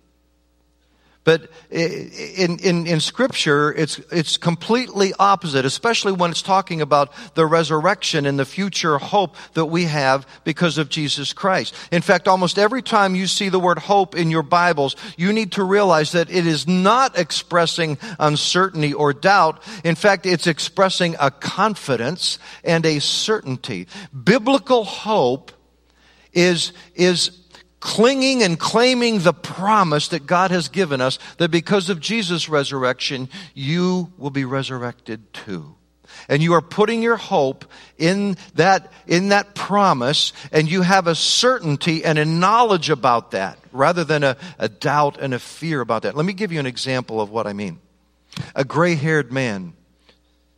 But 1.23 1.51
in, 1.69 2.57
in, 2.59 2.87
in 2.87 2.99
scripture, 2.99 3.71
it's, 3.71 3.99
it's 4.11 4.37
completely 4.37 5.13
opposite, 5.19 5.65
especially 5.65 6.13
when 6.13 6.31
it's 6.31 6.41
talking 6.41 6.81
about 6.81 7.13
the 7.35 7.45
resurrection 7.45 8.25
and 8.25 8.39
the 8.39 8.45
future 8.45 8.97
hope 8.97 9.35
that 9.53 9.65
we 9.65 9.83
have 9.83 10.25
because 10.43 10.79
of 10.79 10.89
Jesus 10.89 11.31
Christ. 11.31 11.75
In 11.91 12.01
fact, 12.01 12.27
almost 12.27 12.57
every 12.57 12.81
time 12.81 13.13
you 13.13 13.27
see 13.27 13.49
the 13.49 13.59
word 13.59 13.77
hope 13.77 14.15
in 14.15 14.31
your 14.31 14.41
Bibles, 14.41 14.95
you 15.15 15.31
need 15.31 15.51
to 15.53 15.63
realize 15.63 16.13
that 16.13 16.31
it 16.31 16.47
is 16.47 16.67
not 16.67 17.19
expressing 17.19 17.99
uncertainty 18.19 18.93
or 18.93 19.13
doubt. 19.13 19.61
In 19.83 19.93
fact, 19.93 20.25
it's 20.25 20.47
expressing 20.47 21.15
a 21.19 21.29
confidence 21.29 22.39
and 22.63 22.83
a 22.83 22.99
certainty. 22.99 23.87
Biblical 24.11 24.85
hope 24.85 25.51
is, 26.33 26.73
is 26.95 27.40
clinging 27.81 28.41
and 28.43 28.57
claiming 28.57 29.19
the 29.19 29.33
promise 29.33 30.07
that 30.09 30.25
God 30.25 30.51
has 30.51 30.69
given 30.69 31.01
us 31.01 31.19
that 31.37 31.51
because 31.51 31.89
of 31.89 31.99
Jesus' 31.99 32.47
resurrection, 32.47 33.27
you 33.53 34.13
will 34.17 34.29
be 34.29 34.45
resurrected 34.45 35.33
too. 35.33 35.75
And 36.29 36.41
you 36.41 36.53
are 36.53 36.61
putting 36.61 37.01
your 37.01 37.17
hope 37.17 37.65
in 37.97 38.37
that, 38.55 38.91
in 39.07 39.29
that 39.29 39.55
promise, 39.55 40.31
and 40.51 40.69
you 40.69 40.83
have 40.83 41.07
a 41.07 41.15
certainty 41.15 42.05
and 42.05 42.19
a 42.19 42.25
knowledge 42.25 42.89
about 42.89 43.31
that 43.31 43.57
rather 43.71 44.03
than 44.03 44.23
a, 44.23 44.37
a 44.59 44.69
doubt 44.69 45.17
and 45.19 45.33
a 45.33 45.39
fear 45.39 45.81
about 45.81 46.03
that. 46.03 46.15
Let 46.15 46.25
me 46.25 46.33
give 46.33 46.51
you 46.51 46.59
an 46.59 46.65
example 46.65 47.19
of 47.19 47.29
what 47.31 47.47
I 47.47 47.53
mean. 47.53 47.79
A 48.55 48.63
gray 48.63 48.95
haired 48.95 49.31
man 49.31 49.73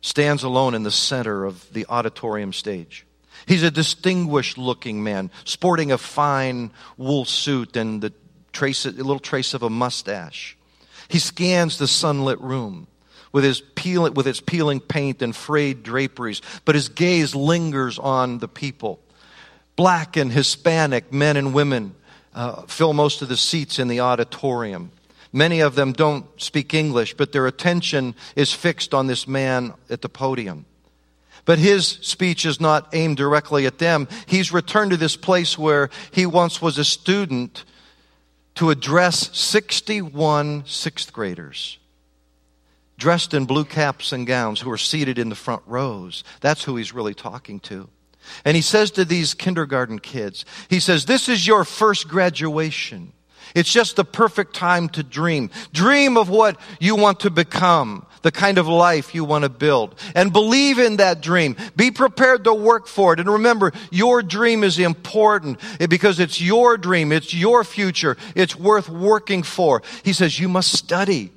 stands 0.00 0.42
alone 0.42 0.74
in 0.74 0.82
the 0.82 0.90
center 0.90 1.44
of 1.44 1.72
the 1.72 1.86
auditorium 1.88 2.52
stage. 2.52 3.06
He's 3.46 3.62
a 3.62 3.70
distinguished 3.70 4.58
looking 4.58 5.02
man, 5.02 5.30
sporting 5.44 5.92
a 5.92 5.98
fine 5.98 6.70
wool 6.96 7.24
suit 7.24 7.76
and 7.76 8.02
the 8.02 8.12
trace, 8.52 8.86
a 8.86 8.90
little 8.90 9.18
trace 9.18 9.54
of 9.54 9.62
a 9.62 9.70
mustache. 9.70 10.56
He 11.08 11.18
scans 11.18 11.78
the 11.78 11.88
sunlit 11.88 12.40
room 12.40 12.86
with, 13.32 13.44
his 13.44 13.60
peel, 13.60 14.10
with 14.12 14.26
its 14.26 14.40
peeling 14.40 14.80
paint 14.80 15.20
and 15.20 15.34
frayed 15.34 15.82
draperies, 15.82 16.40
but 16.64 16.74
his 16.74 16.88
gaze 16.88 17.34
lingers 17.34 17.98
on 17.98 18.38
the 18.38 18.48
people. 18.48 19.00
Black 19.76 20.16
and 20.16 20.32
Hispanic 20.32 21.12
men 21.12 21.36
and 21.36 21.52
women 21.52 21.94
uh, 22.34 22.62
fill 22.62 22.92
most 22.92 23.22
of 23.22 23.28
the 23.28 23.36
seats 23.36 23.78
in 23.78 23.88
the 23.88 24.00
auditorium. 24.00 24.92
Many 25.32 25.60
of 25.60 25.74
them 25.74 25.92
don't 25.92 26.26
speak 26.40 26.74
English, 26.74 27.14
but 27.14 27.32
their 27.32 27.46
attention 27.48 28.14
is 28.36 28.52
fixed 28.52 28.94
on 28.94 29.08
this 29.08 29.26
man 29.26 29.74
at 29.90 30.00
the 30.00 30.08
podium. 30.08 30.64
But 31.44 31.58
his 31.58 31.86
speech 31.86 32.46
is 32.46 32.60
not 32.60 32.88
aimed 32.94 33.16
directly 33.16 33.66
at 33.66 33.78
them. 33.78 34.08
He's 34.26 34.52
returned 34.52 34.92
to 34.92 34.96
this 34.96 35.16
place 35.16 35.58
where 35.58 35.90
he 36.10 36.26
once 36.26 36.62
was 36.62 36.78
a 36.78 36.84
student 36.84 37.64
to 38.54 38.70
address 38.70 39.36
61 39.36 40.64
sixth 40.66 41.12
graders 41.12 41.78
dressed 42.96 43.34
in 43.34 43.44
blue 43.44 43.64
caps 43.64 44.12
and 44.12 44.26
gowns 44.26 44.60
who 44.60 44.70
are 44.70 44.78
seated 44.78 45.18
in 45.18 45.28
the 45.28 45.34
front 45.34 45.62
rows. 45.66 46.24
That's 46.40 46.64
who 46.64 46.76
he's 46.76 46.94
really 46.94 47.14
talking 47.14 47.60
to. 47.60 47.88
And 48.44 48.56
he 48.56 48.62
says 48.62 48.90
to 48.92 49.04
these 49.04 49.34
kindergarten 49.34 49.98
kids, 49.98 50.44
he 50.70 50.80
says, 50.80 51.04
This 51.04 51.28
is 51.28 51.46
your 51.46 51.64
first 51.64 52.08
graduation. 52.08 53.12
It's 53.54 53.72
just 53.72 53.94
the 53.94 54.04
perfect 54.04 54.54
time 54.54 54.88
to 54.90 55.02
dream. 55.04 55.50
Dream 55.72 56.16
of 56.16 56.28
what 56.28 56.58
you 56.80 56.96
want 56.96 57.20
to 57.20 57.30
become, 57.30 58.04
the 58.22 58.32
kind 58.32 58.58
of 58.58 58.66
life 58.66 59.14
you 59.14 59.24
want 59.24 59.44
to 59.44 59.48
build. 59.48 59.94
And 60.16 60.32
believe 60.32 60.80
in 60.80 60.96
that 60.96 61.20
dream. 61.20 61.56
Be 61.76 61.92
prepared 61.92 62.44
to 62.44 62.54
work 62.54 62.88
for 62.88 63.12
it. 63.12 63.20
And 63.20 63.30
remember, 63.30 63.72
your 63.92 64.22
dream 64.22 64.64
is 64.64 64.80
important 64.80 65.60
eh, 65.80 65.86
because 65.86 66.18
it's 66.18 66.40
your 66.40 66.76
dream. 66.76 67.12
It's 67.12 67.32
your 67.32 67.62
future. 67.62 68.16
It's 68.34 68.56
worth 68.56 68.88
working 68.88 69.44
for. 69.44 69.82
He 70.02 70.12
says, 70.12 70.40
you 70.40 70.48
must 70.48 70.72
study. 70.72 71.30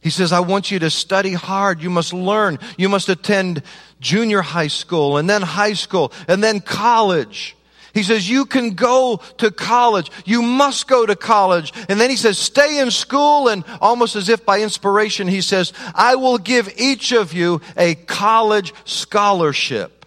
He 0.00 0.10
says, 0.10 0.32
I 0.32 0.40
want 0.40 0.72
you 0.72 0.80
to 0.80 0.90
study 0.90 1.34
hard. 1.34 1.80
You 1.80 1.90
must 1.90 2.12
learn. 2.12 2.58
You 2.76 2.88
must 2.88 3.08
attend 3.08 3.62
junior 4.00 4.42
high 4.42 4.66
school 4.66 5.16
and 5.16 5.30
then 5.30 5.42
high 5.42 5.74
school 5.74 6.12
and 6.26 6.42
then 6.42 6.58
college. 6.58 7.56
He 7.94 8.02
says, 8.02 8.28
you 8.28 8.46
can 8.46 8.70
go 8.70 9.20
to 9.38 9.50
college. 9.50 10.10
You 10.24 10.42
must 10.42 10.88
go 10.88 11.04
to 11.04 11.14
college. 11.14 11.72
And 11.88 12.00
then 12.00 12.08
he 12.08 12.16
says, 12.16 12.38
stay 12.38 12.78
in 12.78 12.90
school. 12.90 13.48
And 13.48 13.64
almost 13.80 14.16
as 14.16 14.28
if 14.28 14.46
by 14.46 14.60
inspiration, 14.62 15.28
he 15.28 15.42
says, 15.42 15.72
I 15.94 16.14
will 16.14 16.38
give 16.38 16.72
each 16.76 17.12
of 17.12 17.34
you 17.34 17.60
a 17.76 17.94
college 17.94 18.72
scholarship. 18.84 20.06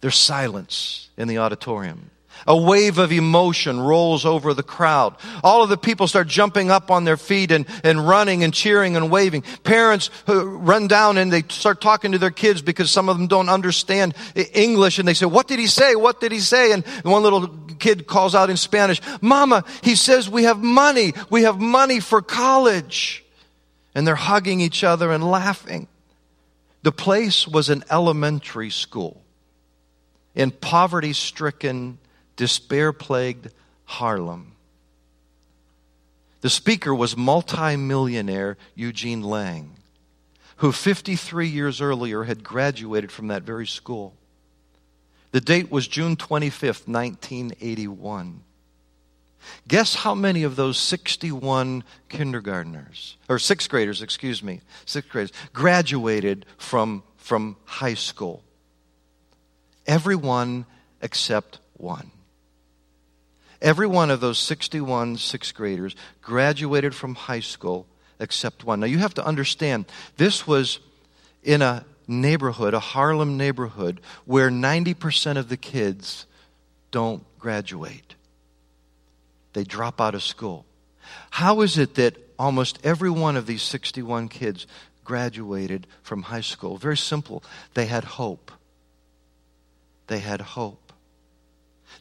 There's 0.00 0.16
silence 0.16 1.08
in 1.16 1.26
the 1.26 1.38
auditorium. 1.38 2.10
A 2.46 2.56
wave 2.56 2.98
of 2.98 3.12
emotion 3.12 3.80
rolls 3.80 4.24
over 4.24 4.54
the 4.54 4.62
crowd. 4.62 5.16
All 5.42 5.62
of 5.62 5.68
the 5.68 5.76
people 5.76 6.06
start 6.06 6.28
jumping 6.28 6.70
up 6.70 6.90
on 6.90 7.04
their 7.04 7.16
feet 7.16 7.50
and, 7.50 7.66
and 7.82 8.06
running 8.06 8.44
and 8.44 8.54
cheering 8.54 8.96
and 8.96 9.10
waving. 9.10 9.42
Parents 9.64 10.10
uh, 10.28 10.46
run 10.46 10.86
down 10.86 11.18
and 11.18 11.32
they 11.32 11.42
start 11.48 11.80
talking 11.80 12.12
to 12.12 12.18
their 12.18 12.30
kids 12.30 12.62
because 12.62 12.90
some 12.90 13.08
of 13.08 13.18
them 13.18 13.26
don't 13.26 13.48
understand 13.48 14.14
English 14.34 14.98
and 14.98 15.08
they 15.08 15.14
say, 15.14 15.26
what 15.26 15.48
did 15.48 15.58
he 15.58 15.66
say? 15.66 15.96
What 15.96 16.20
did 16.20 16.30
he 16.30 16.40
say? 16.40 16.72
And 16.72 16.86
one 17.02 17.22
little 17.22 17.48
kid 17.78 18.06
calls 18.06 18.34
out 18.34 18.50
in 18.50 18.56
Spanish, 18.56 19.00
Mama, 19.20 19.64
he 19.82 19.94
says 19.96 20.28
we 20.28 20.44
have 20.44 20.62
money. 20.62 21.14
We 21.30 21.42
have 21.42 21.58
money 21.58 22.00
for 22.00 22.22
college. 22.22 23.24
And 23.94 24.06
they're 24.06 24.14
hugging 24.14 24.60
each 24.60 24.84
other 24.84 25.10
and 25.10 25.28
laughing. 25.28 25.88
The 26.82 26.92
place 26.92 27.48
was 27.48 27.68
an 27.68 27.82
elementary 27.90 28.70
school 28.70 29.22
in 30.34 30.50
poverty 30.50 31.12
stricken 31.14 31.98
despair 32.36 32.92
plagued 32.92 33.50
Harlem. 33.84 34.52
The 36.42 36.50
speaker 36.50 36.94
was 36.94 37.16
multimillionaire 37.16 38.56
Eugene 38.74 39.22
Lang, 39.22 39.76
who 40.56 40.70
53 40.70 41.48
years 41.48 41.80
earlier 41.80 42.24
had 42.24 42.44
graduated 42.44 43.10
from 43.10 43.28
that 43.28 43.42
very 43.42 43.66
school. 43.66 44.14
The 45.32 45.40
date 45.40 45.70
was 45.70 45.88
June 45.88 46.16
25th, 46.16 46.86
1981. 46.86 48.42
Guess 49.68 49.96
how 49.96 50.14
many 50.14 50.42
of 50.42 50.56
those 50.56 50.78
61 50.78 51.84
kindergartners, 52.08 53.16
or 53.28 53.38
sixth 53.38 53.68
graders, 53.68 54.02
excuse 54.02 54.42
me, 54.42 54.60
sixth 54.84 55.10
graders, 55.10 55.32
graduated 55.52 56.46
from, 56.58 57.02
from 57.16 57.56
high 57.64 57.94
school? 57.94 58.42
Everyone 59.86 60.66
except 61.00 61.58
one. 61.74 62.10
Every 63.60 63.86
one 63.86 64.10
of 64.10 64.20
those 64.20 64.38
61 64.38 65.16
sixth 65.16 65.54
graders 65.54 65.94
graduated 66.20 66.94
from 66.94 67.14
high 67.14 67.40
school 67.40 67.86
except 68.18 68.64
one. 68.64 68.80
Now 68.80 68.86
you 68.86 68.98
have 68.98 69.14
to 69.14 69.24
understand, 69.24 69.86
this 70.16 70.46
was 70.46 70.78
in 71.42 71.62
a 71.62 71.84
neighborhood, 72.08 72.74
a 72.74 72.80
Harlem 72.80 73.36
neighborhood, 73.36 74.00
where 74.24 74.50
90% 74.50 75.36
of 75.36 75.48
the 75.48 75.56
kids 75.56 76.26
don't 76.90 77.24
graduate. 77.38 78.14
They 79.52 79.64
drop 79.64 80.00
out 80.00 80.14
of 80.14 80.22
school. 80.22 80.66
How 81.30 81.60
is 81.62 81.78
it 81.78 81.94
that 81.96 82.16
almost 82.38 82.78
every 82.84 83.10
one 83.10 83.36
of 83.36 83.46
these 83.46 83.62
61 83.62 84.28
kids 84.28 84.66
graduated 85.04 85.86
from 86.02 86.22
high 86.22 86.40
school? 86.40 86.76
Very 86.76 86.96
simple. 86.96 87.42
They 87.74 87.86
had 87.86 88.04
hope. 88.04 88.50
They 90.08 90.18
had 90.18 90.40
hope. 90.40 90.92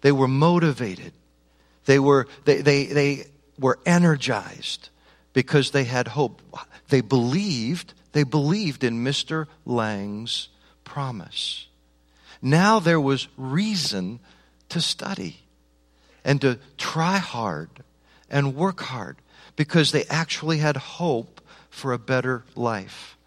They 0.01 0.11
were 0.11 0.27
motivated 0.27 1.13
they 1.85 1.99
were, 1.99 2.27
they, 2.45 2.61
they, 2.61 2.85
they 2.85 3.25
were 3.59 3.79
energized 3.85 4.89
because 5.33 5.71
they 5.71 5.83
had 5.83 6.07
hope. 6.09 6.41
They 6.89 7.01
believed, 7.01 7.93
they 8.11 8.23
believed 8.23 8.83
in 8.83 9.03
Mr. 9.03 9.47
Lang's 9.65 10.49
promise. 10.83 11.67
Now 12.41 12.79
there 12.79 13.01
was 13.01 13.27
reason 13.37 14.19
to 14.69 14.81
study 14.81 15.37
and 16.23 16.41
to 16.41 16.59
try 16.77 17.17
hard 17.17 17.69
and 18.29 18.55
work 18.55 18.81
hard 18.81 19.17
because 19.55 19.91
they 19.91 20.03
actually 20.05 20.57
had 20.57 20.77
hope 20.77 21.41
for 21.69 21.93
a 21.93 21.99
better 21.99 22.43
life. 22.55 23.17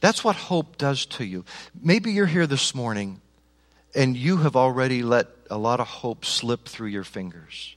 That's 0.00 0.24
what 0.24 0.36
hope 0.36 0.78
does 0.78 1.04
to 1.06 1.24
you. 1.24 1.44
Maybe 1.80 2.12
you're 2.12 2.26
here 2.26 2.46
this 2.46 2.74
morning 2.74 3.20
and 3.94 4.16
you 4.16 4.38
have 4.38 4.56
already 4.56 5.02
let 5.02 5.26
a 5.50 5.58
lot 5.58 5.80
of 5.80 5.86
hope 5.86 6.24
slip 6.24 6.66
through 6.66 6.88
your 6.88 7.04
fingers. 7.04 7.76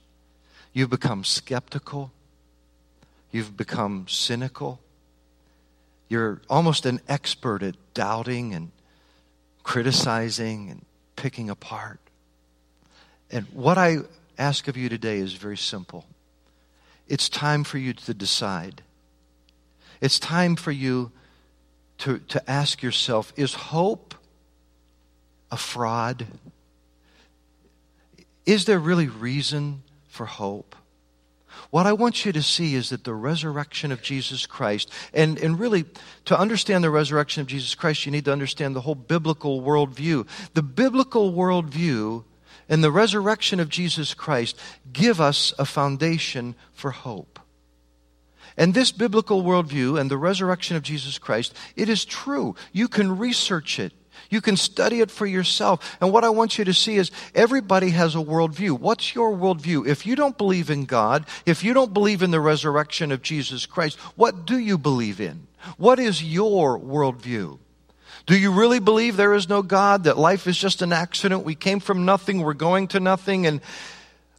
You've 0.74 0.90
become 0.90 1.24
skeptical. 1.24 2.12
You've 3.30 3.56
become 3.56 4.06
cynical. 4.08 4.80
You're 6.08 6.42
almost 6.50 6.84
an 6.84 7.00
expert 7.08 7.62
at 7.62 7.76
doubting 7.94 8.52
and 8.52 8.72
criticizing 9.62 10.68
and 10.70 10.84
picking 11.16 11.48
apart. 11.48 12.00
And 13.30 13.46
what 13.52 13.78
I 13.78 13.98
ask 14.36 14.68
of 14.68 14.76
you 14.76 14.88
today 14.88 15.18
is 15.18 15.32
very 15.32 15.56
simple. 15.56 16.04
It's 17.08 17.28
time 17.28 17.64
for 17.64 17.78
you 17.78 17.92
to 17.92 18.12
decide. 18.12 18.82
It's 20.00 20.18
time 20.18 20.56
for 20.56 20.72
you 20.72 21.12
to, 21.98 22.18
to 22.18 22.50
ask 22.50 22.82
yourself 22.82 23.32
is 23.36 23.54
hope 23.54 24.14
a 25.50 25.56
fraud? 25.56 26.26
Is 28.44 28.64
there 28.64 28.78
really 28.78 29.06
reason 29.06 29.82
for 30.14 30.26
hope? 30.26 30.76
What 31.70 31.86
I 31.86 31.92
want 31.92 32.24
you 32.24 32.32
to 32.32 32.42
see 32.42 32.74
is 32.74 32.90
that 32.90 33.04
the 33.04 33.14
resurrection 33.14 33.92
of 33.92 34.02
Jesus 34.02 34.46
Christ, 34.46 34.90
and, 35.12 35.38
and 35.38 35.58
really 35.58 35.84
to 36.24 36.38
understand 36.38 36.82
the 36.82 36.90
resurrection 36.90 37.40
of 37.40 37.46
Jesus 37.46 37.74
Christ, 37.74 38.06
you 38.06 38.12
need 38.12 38.24
to 38.26 38.32
understand 38.32 38.74
the 38.74 38.80
whole 38.80 38.94
biblical 38.94 39.60
worldview. 39.60 40.26
The 40.54 40.62
biblical 40.62 41.32
worldview 41.32 42.24
and 42.68 42.82
the 42.82 42.90
resurrection 42.90 43.60
of 43.60 43.68
Jesus 43.68 44.14
Christ 44.14 44.58
give 44.92 45.20
us 45.20 45.52
a 45.58 45.64
foundation 45.64 46.54
for 46.72 46.90
hope. 46.92 47.38
And 48.56 48.72
this 48.72 48.92
biblical 48.92 49.42
worldview 49.42 50.00
and 50.00 50.10
the 50.10 50.16
resurrection 50.16 50.76
of 50.76 50.84
Jesus 50.84 51.18
Christ, 51.18 51.54
it 51.74 51.88
is 51.88 52.04
true. 52.04 52.54
You 52.72 52.86
can 52.86 53.18
research 53.18 53.80
it. 53.80 53.92
You 54.30 54.40
can 54.40 54.56
study 54.56 55.00
it 55.00 55.10
for 55.10 55.26
yourself. 55.26 55.96
And 56.00 56.12
what 56.12 56.24
I 56.24 56.30
want 56.30 56.58
you 56.58 56.64
to 56.64 56.74
see 56.74 56.96
is 56.96 57.10
everybody 57.34 57.90
has 57.90 58.14
a 58.14 58.18
worldview. 58.18 58.78
What's 58.78 59.14
your 59.14 59.32
worldview? 59.32 59.86
If 59.86 60.06
you 60.06 60.16
don't 60.16 60.38
believe 60.38 60.70
in 60.70 60.84
God, 60.84 61.26
if 61.46 61.64
you 61.64 61.74
don't 61.74 61.94
believe 61.94 62.22
in 62.22 62.30
the 62.30 62.40
resurrection 62.40 63.12
of 63.12 63.22
Jesus 63.22 63.66
Christ, 63.66 63.98
what 64.16 64.46
do 64.46 64.58
you 64.58 64.78
believe 64.78 65.20
in? 65.20 65.46
What 65.76 65.98
is 65.98 66.22
your 66.22 66.78
worldview? 66.78 67.58
Do 68.26 68.38
you 68.38 68.52
really 68.52 68.80
believe 68.80 69.16
there 69.16 69.34
is 69.34 69.48
no 69.48 69.62
God, 69.62 70.04
that 70.04 70.16
life 70.16 70.46
is 70.46 70.56
just 70.56 70.80
an 70.80 70.92
accident? 70.92 71.44
We 71.44 71.54
came 71.54 71.80
from 71.80 72.04
nothing, 72.04 72.40
we're 72.40 72.54
going 72.54 72.88
to 72.88 73.00
nothing. 73.00 73.46
And 73.46 73.60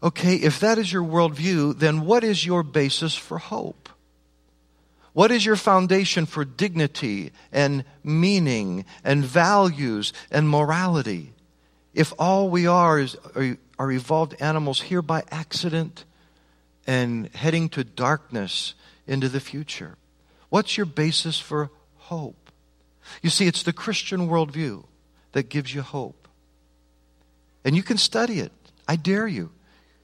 okay, 0.02 0.36
if 0.36 0.60
that 0.62 0.78
is 0.78 0.92
your 0.92 1.04
worldview, 1.04 1.78
then 1.78 2.06
what 2.06 2.24
is 2.24 2.46
your 2.46 2.64
basis 2.64 3.16
for 3.16 3.38
hope? 3.38 3.85
What 5.16 5.32
is 5.32 5.46
your 5.46 5.56
foundation 5.56 6.26
for 6.26 6.44
dignity 6.44 7.32
and 7.54 7.86
meaning 8.04 8.84
and 9.02 9.24
values 9.24 10.12
and 10.30 10.50
morality? 10.50 11.32
If 11.94 12.12
all 12.20 12.50
we 12.50 12.68
are 12.68 13.00
is, 13.00 13.16
are, 13.80 13.92
evolved 13.94 14.36
animals 14.42 14.82
here 14.82 15.02
by 15.02 15.24
accident 15.32 16.04
and 16.86 17.34
heading 17.34 17.70
to 17.70 17.86
darkness 17.86 18.74
into 19.08 19.30
the 19.30 19.40
future, 19.40 19.96
what's 20.50 20.76
your 20.76 20.86
basis 20.86 21.40
for 21.40 21.72
hope? 21.96 22.52
You 23.22 23.30
see, 23.30 23.48
it's 23.48 23.64
the 23.64 23.72
Christian 23.72 24.28
worldview 24.28 24.84
that 25.32 25.48
gives 25.48 25.74
you 25.74 25.82
hope. 25.82 26.28
And 27.64 27.74
you 27.74 27.84
can 27.84 27.98
study 27.98 28.42
it. 28.42 28.52
I 28.86 28.98
dare 28.98 29.30
you. 29.30 29.52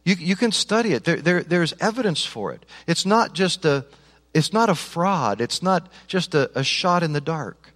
You, 0.05 0.15
you 0.17 0.37
can 0.37 0.53
study 0.53 0.93
it. 0.93 1.03
There, 1.03 1.17
there, 1.17 1.43
there's 1.43 1.73
evidence 1.81 2.25
for 2.25 2.53
it. 2.53 2.65
It's 2.87 3.05
not 3.05 3.33
just 3.33 3.65
a 3.65 3.85
it's 4.33 4.53
not 4.53 4.69
a 4.69 4.75
fraud. 4.75 5.41
It's 5.41 5.61
not 5.61 5.91
just 6.07 6.33
a, 6.35 6.51
a 6.57 6.63
shot 6.63 7.03
in 7.03 7.13
the 7.13 7.21
dark. 7.21 7.73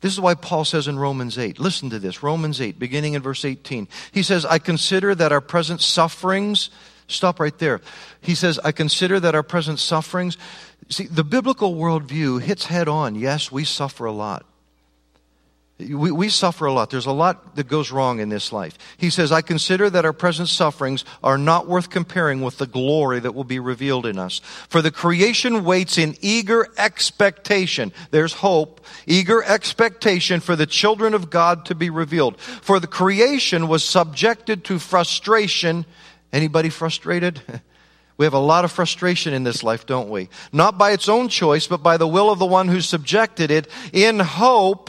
This 0.00 0.12
is 0.12 0.20
why 0.20 0.34
Paul 0.34 0.66
says 0.66 0.86
in 0.86 0.98
Romans 0.98 1.38
8, 1.38 1.58
listen 1.58 1.88
to 1.88 1.98
this, 1.98 2.22
Romans 2.22 2.60
8, 2.60 2.78
beginning 2.78 3.14
in 3.14 3.22
verse 3.22 3.42
18. 3.42 3.88
He 4.12 4.22
says, 4.22 4.44
I 4.44 4.58
consider 4.58 5.14
that 5.14 5.32
our 5.32 5.40
present 5.40 5.80
sufferings, 5.80 6.68
stop 7.08 7.40
right 7.40 7.58
there. 7.58 7.80
He 8.20 8.34
says, 8.34 8.58
I 8.62 8.72
consider 8.72 9.18
that 9.20 9.34
our 9.34 9.42
present 9.42 9.78
sufferings, 9.78 10.36
see, 10.90 11.06
the 11.06 11.24
biblical 11.24 11.74
worldview 11.74 12.42
hits 12.42 12.66
head 12.66 12.86
on. 12.86 13.14
Yes, 13.14 13.50
we 13.50 13.64
suffer 13.64 14.04
a 14.04 14.12
lot. 14.12 14.44
We, 15.76 16.12
we 16.12 16.28
suffer 16.28 16.66
a 16.66 16.72
lot. 16.72 16.90
There's 16.90 17.06
a 17.06 17.12
lot 17.12 17.56
that 17.56 17.66
goes 17.66 17.90
wrong 17.90 18.20
in 18.20 18.28
this 18.28 18.52
life. 18.52 18.78
He 18.96 19.10
says, 19.10 19.32
I 19.32 19.42
consider 19.42 19.90
that 19.90 20.04
our 20.04 20.12
present 20.12 20.48
sufferings 20.48 21.04
are 21.20 21.36
not 21.36 21.66
worth 21.66 21.90
comparing 21.90 22.42
with 22.42 22.58
the 22.58 22.66
glory 22.66 23.18
that 23.18 23.34
will 23.34 23.44
be 23.44 23.58
revealed 23.58 24.06
in 24.06 24.16
us. 24.16 24.40
For 24.68 24.80
the 24.80 24.92
creation 24.92 25.64
waits 25.64 25.98
in 25.98 26.16
eager 26.20 26.68
expectation. 26.78 27.92
There's 28.12 28.34
hope. 28.34 28.86
Eager 29.06 29.42
expectation 29.42 30.38
for 30.38 30.54
the 30.54 30.66
children 30.66 31.12
of 31.12 31.28
God 31.28 31.64
to 31.66 31.74
be 31.74 31.90
revealed. 31.90 32.38
For 32.38 32.78
the 32.78 32.86
creation 32.86 33.66
was 33.66 33.82
subjected 33.82 34.62
to 34.64 34.78
frustration. 34.78 35.86
Anybody 36.32 36.70
frustrated? 36.70 37.42
We 38.16 38.26
have 38.26 38.32
a 38.32 38.38
lot 38.38 38.64
of 38.64 38.70
frustration 38.70 39.34
in 39.34 39.42
this 39.42 39.64
life, 39.64 39.86
don't 39.86 40.08
we? 40.08 40.28
Not 40.52 40.78
by 40.78 40.92
its 40.92 41.08
own 41.08 41.28
choice, 41.28 41.66
but 41.66 41.82
by 41.82 41.96
the 41.96 42.06
will 42.06 42.30
of 42.30 42.38
the 42.38 42.46
one 42.46 42.68
who 42.68 42.80
subjected 42.80 43.50
it 43.50 43.66
in 43.92 44.20
hope 44.20 44.88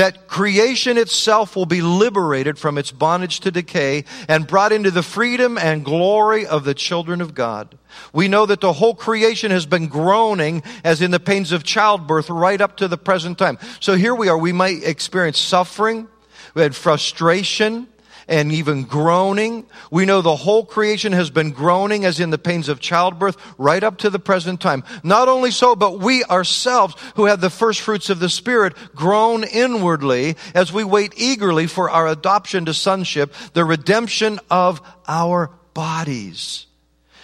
that 0.00 0.28
creation 0.28 0.96
itself 0.96 1.54
will 1.54 1.66
be 1.66 1.82
liberated 1.82 2.58
from 2.58 2.78
its 2.78 2.90
bondage 2.90 3.40
to 3.40 3.50
decay 3.50 4.02
and 4.30 4.46
brought 4.46 4.72
into 4.72 4.90
the 4.90 5.02
freedom 5.02 5.58
and 5.58 5.84
glory 5.84 6.46
of 6.46 6.64
the 6.64 6.72
children 6.72 7.20
of 7.20 7.34
God. 7.34 7.76
We 8.10 8.26
know 8.26 8.46
that 8.46 8.62
the 8.62 8.72
whole 8.72 8.94
creation 8.94 9.50
has 9.50 9.66
been 9.66 9.88
groaning 9.88 10.62
as 10.84 11.02
in 11.02 11.10
the 11.10 11.20
pains 11.20 11.52
of 11.52 11.64
childbirth 11.64 12.30
right 12.30 12.62
up 12.62 12.78
to 12.78 12.88
the 12.88 12.96
present 12.96 13.36
time. 13.36 13.58
So 13.78 13.94
here 13.94 14.14
we 14.14 14.30
are. 14.30 14.38
We 14.38 14.54
might 14.54 14.82
experience 14.84 15.38
suffering. 15.38 16.08
We 16.54 16.62
had 16.62 16.74
frustration 16.74 17.86
and 18.30 18.52
even 18.52 18.84
groaning. 18.84 19.66
We 19.90 20.06
know 20.06 20.22
the 20.22 20.36
whole 20.36 20.64
creation 20.64 21.12
has 21.12 21.30
been 21.30 21.50
groaning 21.50 22.04
as 22.04 22.20
in 22.20 22.30
the 22.30 22.38
pains 22.38 22.68
of 22.68 22.78
childbirth 22.78 23.36
right 23.58 23.82
up 23.82 23.98
to 23.98 24.08
the 24.08 24.20
present 24.20 24.60
time. 24.60 24.84
Not 25.02 25.28
only 25.28 25.50
so, 25.50 25.74
but 25.74 25.98
we 25.98 26.24
ourselves 26.24 26.94
who 27.16 27.26
have 27.26 27.40
the 27.40 27.50
first 27.50 27.80
fruits 27.80 28.08
of 28.08 28.20
the 28.20 28.28
Spirit 28.28 28.74
groan 28.94 29.42
inwardly 29.42 30.36
as 30.54 30.72
we 30.72 30.84
wait 30.84 31.12
eagerly 31.16 31.66
for 31.66 31.90
our 31.90 32.06
adoption 32.06 32.66
to 32.66 32.72
sonship, 32.72 33.34
the 33.52 33.64
redemption 33.64 34.38
of 34.48 34.80
our 35.08 35.50
bodies. 35.74 36.66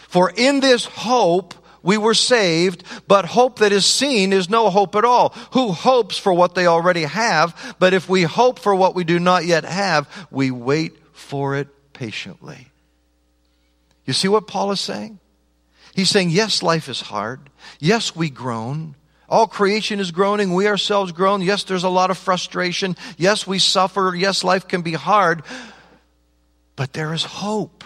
For 0.09 0.33
in 0.37 0.59
this 0.59 0.87
hope, 0.87 1.55
we 1.87 1.96
were 1.96 2.14
saved, 2.14 2.83
but 3.07 3.25
hope 3.25 3.61
that 3.61 3.70
is 3.70 3.87
seen 3.87 4.33
is 4.33 4.51
no 4.51 4.70
hope 4.70 4.96
at 4.96 5.05
all. 5.05 5.29
Who 5.53 5.70
hopes 5.70 6.18
for 6.18 6.33
what 6.33 6.57
they 6.57 6.66
already 6.66 7.05
have? 7.05 7.77
But 7.79 7.94
if 7.94 8.09
we 8.09 8.25
hope 8.25 8.59
for 8.59 8.75
what 8.75 8.96
we 8.96 9.05
do 9.05 9.20
not 9.20 9.44
yet 9.46 9.64
have, 9.64 10.09
we 10.31 10.51
wait 10.51 10.99
for 11.12 11.55
it 11.55 11.68
patiently. 11.92 12.66
You 14.05 14.12
see 14.12 14.27
what 14.27 14.49
Paul 14.49 14.72
is 14.72 14.81
saying? 14.81 15.20
He's 15.94 16.11
saying, 16.11 16.31
yes, 16.31 16.61
life 16.61 16.88
is 16.88 17.01
hard. 17.01 17.40
Yes, 17.79 18.16
we 18.16 18.31
groan. 18.31 18.96
All 19.29 19.46
creation 19.46 20.01
is 20.01 20.11
groaning. 20.11 20.55
We 20.55 20.66
ourselves 20.66 21.12
groan. 21.12 21.40
Yes, 21.40 21.62
there's 21.62 21.85
a 21.85 21.88
lot 21.88 22.11
of 22.11 22.18
frustration. 22.18 22.96
Yes, 23.16 23.46
we 23.46 23.61
suffer. 23.61 24.12
Yes, 24.16 24.42
life 24.42 24.66
can 24.66 24.83
be 24.83 24.94
hard. 24.94 25.42
But 26.75 26.92
there 26.94 27.14
is 27.14 27.22
hope. 27.22 27.85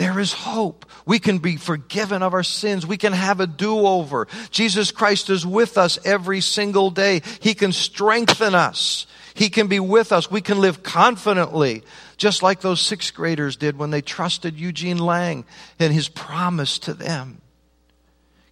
There 0.00 0.18
is 0.18 0.32
hope. 0.32 0.86
We 1.04 1.18
can 1.18 1.40
be 1.40 1.58
forgiven 1.58 2.22
of 2.22 2.32
our 2.32 2.42
sins. 2.42 2.86
We 2.86 2.96
can 2.96 3.12
have 3.12 3.38
a 3.38 3.46
do-over. 3.46 4.28
Jesus 4.50 4.92
Christ 4.92 5.28
is 5.28 5.44
with 5.44 5.76
us 5.76 5.98
every 6.06 6.40
single 6.40 6.88
day. 6.90 7.20
He 7.40 7.52
can 7.52 7.70
strengthen 7.70 8.54
us. 8.54 9.06
He 9.34 9.50
can 9.50 9.66
be 9.66 9.78
with 9.78 10.10
us. 10.10 10.30
We 10.30 10.40
can 10.40 10.58
live 10.58 10.82
confidently, 10.82 11.82
just 12.16 12.42
like 12.42 12.62
those 12.62 12.80
sixth 12.80 13.12
graders 13.12 13.56
did 13.56 13.76
when 13.76 13.90
they 13.90 14.00
trusted 14.00 14.58
Eugene 14.58 14.96
Lang 14.96 15.44
and 15.78 15.92
his 15.92 16.08
promise 16.08 16.78
to 16.78 16.94
them. 16.94 17.42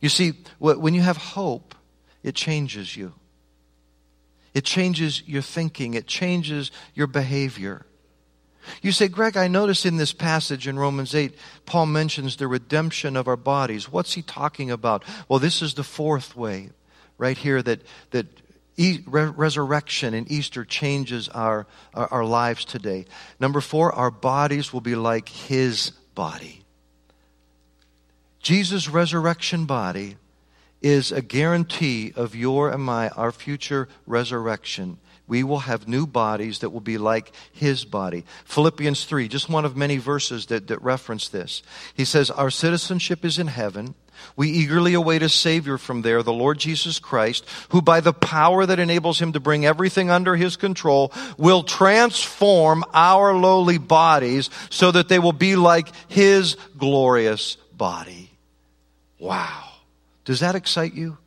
You 0.03 0.11
see, 0.11 0.35
when 0.59 0.93
you 0.93 1.01
have 1.01 1.17
hope, 1.17 1.75
it 2.23 2.35
changes 2.35 2.95
you. 2.95 3.15
It 4.53 4.67
changes 4.67 5.27
your 5.27 5.41
thinking. 5.41 5.95
It 5.95 6.07
changes 6.07 6.71
your 6.95 7.07
behavior. 7.07 7.87
You 8.83 8.93
say, 8.93 9.09
Greg, 9.09 9.37
I 9.37 9.49
notice 9.49 9.87
in 9.87 9.97
this 9.97 10.13
passage 10.13 10.67
in 10.67 10.79
Romans 10.79 11.15
8, 11.15 11.35
Paul 11.67 11.87
mentions 11.87 12.37
the 12.37 12.49
redemption 12.49 13.17
of 13.17 13.29
our 13.29 13.37
bodies. 13.37 13.91
What's 13.91 14.15
he 14.15 14.23
talking 14.23 14.71
about? 14.71 15.05
Well, 15.29 15.39
this 15.39 15.63
is 15.63 15.75
the 15.75 15.85
fourth 15.85 16.37
way 16.37 16.71
right 17.19 17.37
here 17.37 17.63
that, 17.63 17.83
that 18.11 18.27
e- 18.77 19.01
re- 19.07 19.25
resurrection 19.25 20.15
and 20.15 20.31
Easter 20.31 20.65
changes 20.65 21.29
our, 21.29 21.67
our, 21.93 22.07
our 22.09 22.25
lives 22.25 22.65
today. 22.65 23.05
Number 23.39 23.61
four, 23.61 23.93
our 23.93 24.11
bodies 24.11 24.73
will 24.73 24.81
be 24.81 24.95
like 24.95 25.29
his 25.29 25.91
body. 26.15 26.63
Jesus' 28.41 28.89
resurrection 28.89 29.67
body 29.67 30.17
is 30.81 31.11
a 31.11 31.21
guarantee 31.21 32.13
of 32.15 32.35
your 32.35 32.71
and 32.71 32.83
my, 32.83 33.09
our 33.11 33.33
future 33.33 33.89
resurrection 34.07 34.99
we 35.29 35.45
will 35.45 35.61
have 35.61 35.87
new 35.87 36.07
bodies 36.07 36.61
that 36.61 36.71
will 36.71 36.81
be 36.81 36.99
like 36.99 37.33
his 37.53 37.85
body. 37.85 38.25
Philippians 38.47 39.05
3, 39.05 39.29
just 39.29 39.49
one 39.49 39.67
of 39.67 39.77
many 39.77 39.99
verses 39.99 40.47
that, 40.47 40.67
that 40.69 40.83
reference 40.83 41.29
this. 41.29 41.63
He 41.95 42.05
says, 42.05 42.31
Our 42.31 42.51
citizenship 42.51 43.25
is 43.25 43.39
in 43.39 43.49
heaven. 43.49 43.95
We 44.37 44.49
eagerly 44.49 44.95
await 44.95 45.23
a 45.23 45.29
Savior 45.29 45.79
from 45.79 46.03
there, 46.03 46.23
the 46.23 46.33
Lord 46.33 46.59
Jesus 46.59 46.99
Christ, 46.99 47.45
who 47.69 47.83
by 47.83 48.01
the 48.01 48.13
power 48.13 48.67
that 48.67 48.81
enables 48.81 49.21
him 49.21 49.33
to 49.33 49.41
bring 49.41 49.65
everything 49.65 50.11
under 50.11 50.35
his 50.35 50.57
control 50.57 51.13
will 51.37 51.63
transform 51.63 52.85
our 52.93 53.35
lowly 53.35 53.79
bodies 53.79 54.51
so 54.71 54.91
that 54.91 55.09
they 55.09 55.19
will 55.19 55.33
be 55.33 55.55
like 55.55 55.93
his 56.09 56.57
glorious 56.77 57.57
body. 57.73 58.31
Wow. 59.19 59.65
Does 60.25 60.41
that 60.41 60.55
excite 60.55 60.95
you? 60.95 61.19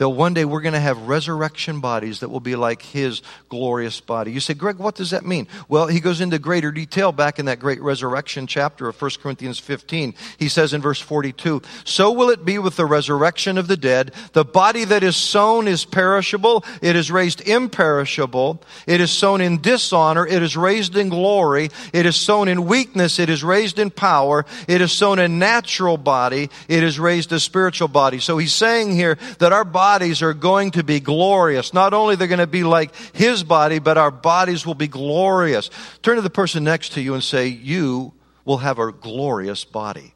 That 0.00 0.08
one 0.08 0.32
day 0.32 0.46
we're 0.46 0.62
going 0.62 0.72
to 0.72 0.80
have 0.80 0.96
resurrection 1.08 1.80
bodies 1.80 2.20
that 2.20 2.30
will 2.30 2.40
be 2.40 2.56
like 2.56 2.80
his 2.80 3.20
glorious 3.50 4.00
body. 4.00 4.32
You 4.32 4.40
say, 4.40 4.54
Greg, 4.54 4.78
what 4.78 4.94
does 4.94 5.10
that 5.10 5.26
mean? 5.26 5.46
Well, 5.68 5.88
he 5.88 6.00
goes 6.00 6.22
into 6.22 6.38
greater 6.38 6.72
detail 6.72 7.12
back 7.12 7.38
in 7.38 7.44
that 7.44 7.60
great 7.60 7.82
resurrection 7.82 8.46
chapter 8.46 8.88
of 8.88 8.98
1 8.98 9.10
Corinthians 9.22 9.58
15. 9.58 10.14
He 10.38 10.48
says 10.48 10.72
in 10.72 10.80
verse 10.80 11.02
42, 11.02 11.60
So 11.84 12.12
will 12.12 12.30
it 12.30 12.46
be 12.46 12.58
with 12.58 12.76
the 12.76 12.86
resurrection 12.86 13.58
of 13.58 13.68
the 13.68 13.76
dead. 13.76 14.12
The 14.32 14.42
body 14.42 14.86
that 14.86 15.02
is 15.02 15.16
sown 15.16 15.68
is 15.68 15.84
perishable, 15.84 16.64
it 16.80 16.96
is 16.96 17.10
raised 17.10 17.46
imperishable. 17.46 18.62
It 18.86 19.02
is 19.02 19.10
sown 19.10 19.42
in 19.42 19.60
dishonor, 19.60 20.26
it 20.26 20.42
is 20.42 20.56
raised 20.56 20.96
in 20.96 21.10
glory. 21.10 21.68
It 21.92 22.06
is 22.06 22.16
sown 22.16 22.48
in 22.48 22.64
weakness, 22.64 23.18
it 23.18 23.28
is 23.28 23.44
raised 23.44 23.78
in 23.78 23.90
power. 23.90 24.46
It 24.66 24.80
is 24.80 24.92
sown 24.92 25.18
a 25.18 25.28
natural 25.28 25.98
body, 25.98 26.48
it 26.68 26.82
is 26.82 26.98
raised 26.98 27.32
a 27.32 27.38
spiritual 27.38 27.88
body. 27.88 28.18
So 28.18 28.38
he's 28.38 28.54
saying 28.54 28.92
here 28.92 29.18
that 29.40 29.52
our 29.52 29.66
body 29.66 29.89
bodies 29.90 30.22
are 30.22 30.34
going 30.34 30.70
to 30.70 30.84
be 30.84 31.00
glorious. 31.00 31.74
Not 31.74 31.92
only 31.94 32.14
they're 32.14 32.28
going 32.28 32.38
to 32.38 32.46
be 32.46 32.62
like 32.62 32.94
his 33.12 33.42
body, 33.42 33.80
but 33.80 33.98
our 33.98 34.12
bodies 34.12 34.64
will 34.64 34.76
be 34.76 34.86
glorious. 34.86 35.68
Turn 36.00 36.14
to 36.14 36.22
the 36.22 36.30
person 36.30 36.62
next 36.62 36.92
to 36.92 37.00
you 37.00 37.14
and 37.14 37.24
say, 37.24 37.48
You 37.48 38.12
will 38.44 38.58
have 38.58 38.78
a 38.78 38.92
glorious 38.92 39.64
body. 39.64 40.14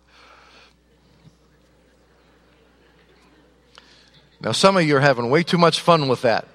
Now, 4.41 4.53
some 4.53 4.77
of 4.77 4.85
you 4.85 4.97
are 4.97 5.01
having 5.01 5.29
way 5.29 5.43
too 5.43 5.59
much 5.59 5.81
fun 5.81 6.07
with 6.07 6.23
that. 6.23 6.47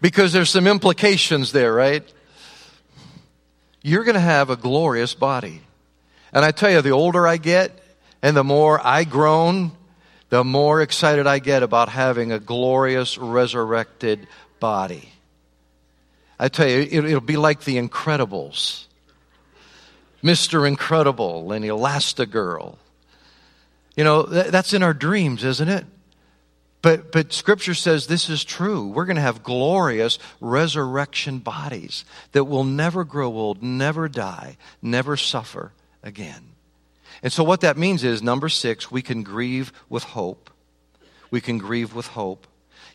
Because 0.00 0.32
there's 0.32 0.48
some 0.48 0.66
implications 0.66 1.52
there, 1.52 1.74
right? 1.74 2.10
You're 3.82 4.04
going 4.04 4.14
to 4.14 4.20
have 4.20 4.48
a 4.48 4.56
glorious 4.56 5.14
body. 5.14 5.60
And 6.32 6.46
I 6.46 6.50
tell 6.50 6.70
you, 6.70 6.80
the 6.80 6.92
older 6.92 7.28
I 7.28 7.36
get 7.36 7.78
and 8.22 8.34
the 8.34 8.44
more 8.44 8.80
I 8.82 9.04
groan 9.04 9.72
the 10.32 10.42
more 10.42 10.80
excited 10.80 11.26
I 11.26 11.40
get 11.40 11.62
about 11.62 11.90
having 11.90 12.32
a 12.32 12.38
glorious 12.38 13.18
resurrected 13.18 14.26
body. 14.60 15.12
I 16.38 16.48
tell 16.48 16.66
you, 16.66 16.78
it'll 16.78 17.20
be 17.20 17.36
like 17.36 17.64
the 17.64 17.76
Incredibles 17.76 18.86
Mr. 20.24 20.66
Incredible 20.66 21.52
and 21.52 21.62
Elastigirl. 21.66 22.76
You 23.94 24.04
know, 24.04 24.22
that's 24.22 24.72
in 24.72 24.82
our 24.82 24.94
dreams, 24.94 25.44
isn't 25.44 25.68
it? 25.68 25.84
But, 26.80 27.12
but 27.12 27.34
scripture 27.34 27.74
says 27.74 28.06
this 28.06 28.30
is 28.30 28.42
true. 28.42 28.86
We're 28.86 29.04
going 29.04 29.16
to 29.16 29.22
have 29.22 29.42
glorious 29.42 30.18
resurrection 30.40 31.40
bodies 31.40 32.06
that 32.32 32.44
will 32.44 32.64
never 32.64 33.04
grow 33.04 33.28
old, 33.28 33.62
never 33.62 34.08
die, 34.08 34.56
never 34.80 35.18
suffer 35.18 35.72
again. 36.02 36.51
And 37.22 37.32
so, 37.32 37.44
what 37.44 37.60
that 37.60 37.78
means 37.78 38.02
is 38.02 38.22
number 38.22 38.48
six, 38.48 38.90
we 38.90 39.02
can 39.02 39.22
grieve 39.22 39.72
with 39.88 40.02
hope. 40.02 40.50
We 41.30 41.40
can 41.40 41.58
grieve 41.58 41.94
with 41.94 42.08
hope. 42.08 42.46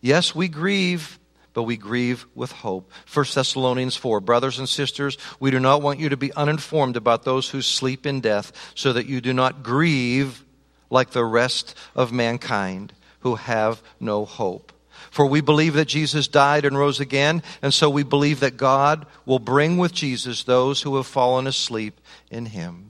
Yes, 0.01 0.35
we 0.35 0.47
grieve, 0.47 1.17
but 1.53 1.63
we 1.63 1.77
grieve 1.77 2.27
with 2.35 2.51
hope. 2.51 2.91
1 3.11 3.25
Thessalonians 3.33 3.95
4 3.95 4.19
Brothers 4.19 4.59
and 4.59 4.69
sisters, 4.69 5.17
we 5.39 5.49
do 5.49 5.59
not 5.59 5.81
want 5.81 5.99
you 5.99 6.09
to 6.09 6.17
be 6.17 6.33
uninformed 6.33 6.97
about 6.97 7.23
those 7.23 7.49
who 7.49 7.61
sleep 7.61 8.05
in 8.05 8.19
death, 8.21 8.51
so 8.75 8.93
that 8.93 9.07
you 9.07 9.21
do 9.21 9.33
not 9.33 9.63
grieve 9.63 10.43
like 10.89 11.11
the 11.11 11.25
rest 11.25 11.75
of 11.95 12.11
mankind 12.11 12.93
who 13.21 13.35
have 13.35 13.81
no 13.99 14.25
hope. 14.25 14.71
For 15.09 15.25
we 15.25 15.41
believe 15.41 15.73
that 15.73 15.87
Jesus 15.87 16.27
died 16.27 16.65
and 16.65 16.77
rose 16.77 16.99
again, 16.99 17.41
and 17.61 17.73
so 17.73 17.89
we 17.89 18.03
believe 18.03 18.41
that 18.41 18.57
God 18.57 19.05
will 19.25 19.39
bring 19.39 19.77
with 19.77 19.93
Jesus 19.93 20.43
those 20.43 20.81
who 20.81 20.95
have 20.97 21.07
fallen 21.07 21.47
asleep 21.47 21.99
in 22.29 22.47
him. 22.47 22.86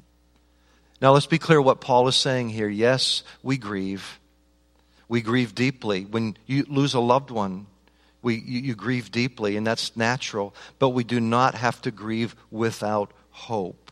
Now, 1.02 1.14
let's 1.14 1.28
be 1.28 1.38
clear 1.38 1.62
what 1.62 1.82
Paul 1.82 2.08
is 2.08 2.16
saying 2.16 2.50
here. 2.50 2.70
Yes, 2.70 3.24
we 3.44 3.58
grieve. 3.58 4.20
We 5.08 5.22
grieve 5.22 5.54
deeply. 5.54 6.06
When 6.06 6.38
you 6.46 6.66
lose 6.68 6.94
a 6.94 7.00
loved 7.00 7.32
one, 7.32 7.68
we, 8.22 8.36
you, 8.36 8.60
you 8.60 8.76
grieve 8.76 9.12
deeply, 9.12 9.58
and 9.58 9.66
that's 9.66 9.96
natural. 9.96 10.56
But 10.80 10.90
we 10.90 11.04
do 11.04 11.20
not 11.20 11.56
have 11.56 11.82
to 11.84 11.92
grieve 11.92 12.36
without 12.50 13.12
hope 13.30 13.92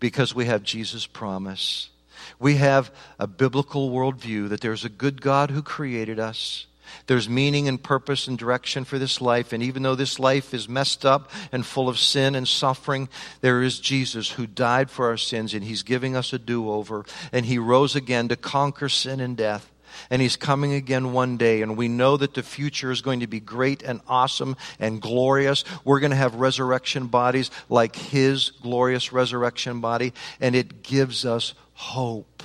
because 0.00 0.34
we 0.34 0.46
have 0.46 0.62
Jesus' 0.62 1.06
promise. 1.06 1.90
We 2.38 2.56
have 2.56 2.90
a 3.18 3.26
biblical 3.26 3.90
worldview 3.90 4.48
that 4.48 4.60
there's 4.60 4.84
a 4.84 4.88
good 4.88 5.20
God 5.20 5.50
who 5.50 5.62
created 5.62 6.18
us 6.18 6.66
there's 7.06 7.28
meaning 7.28 7.68
and 7.68 7.82
purpose 7.82 8.28
and 8.28 8.38
direction 8.38 8.84
for 8.84 8.98
this 8.98 9.20
life. 9.20 9.52
And 9.52 9.62
even 9.62 9.82
though 9.82 9.94
this 9.94 10.18
life 10.18 10.54
is 10.54 10.68
messed 10.68 11.04
up 11.04 11.30
and 11.52 11.64
full 11.64 11.88
of 11.88 11.98
sin 11.98 12.34
and 12.34 12.46
suffering, 12.46 13.08
there 13.40 13.62
is 13.62 13.78
Jesus 13.78 14.30
who 14.30 14.46
died 14.46 14.90
for 14.90 15.06
our 15.06 15.16
sins 15.16 15.54
and 15.54 15.64
he's 15.64 15.82
giving 15.82 16.16
us 16.16 16.32
a 16.32 16.38
do 16.38 16.70
over. 16.70 17.04
And 17.32 17.46
he 17.46 17.58
rose 17.58 17.96
again 17.96 18.28
to 18.28 18.36
conquer 18.36 18.88
sin 18.88 19.20
and 19.20 19.36
death. 19.36 19.70
And 20.10 20.20
he's 20.20 20.36
coming 20.36 20.74
again 20.74 21.12
one 21.12 21.36
day. 21.36 21.62
And 21.62 21.76
we 21.76 21.88
know 21.88 22.16
that 22.16 22.34
the 22.34 22.42
future 22.42 22.90
is 22.90 23.00
going 23.00 23.20
to 23.20 23.26
be 23.26 23.40
great 23.40 23.82
and 23.82 24.00
awesome 24.06 24.56
and 24.78 25.00
glorious. 25.00 25.64
We're 25.84 26.00
going 26.00 26.10
to 26.10 26.16
have 26.16 26.34
resurrection 26.34 27.06
bodies 27.06 27.50
like 27.68 27.96
his 27.96 28.50
glorious 28.50 29.12
resurrection 29.12 29.80
body. 29.80 30.12
And 30.40 30.54
it 30.54 30.82
gives 30.82 31.24
us 31.24 31.54
hope. 31.72 32.42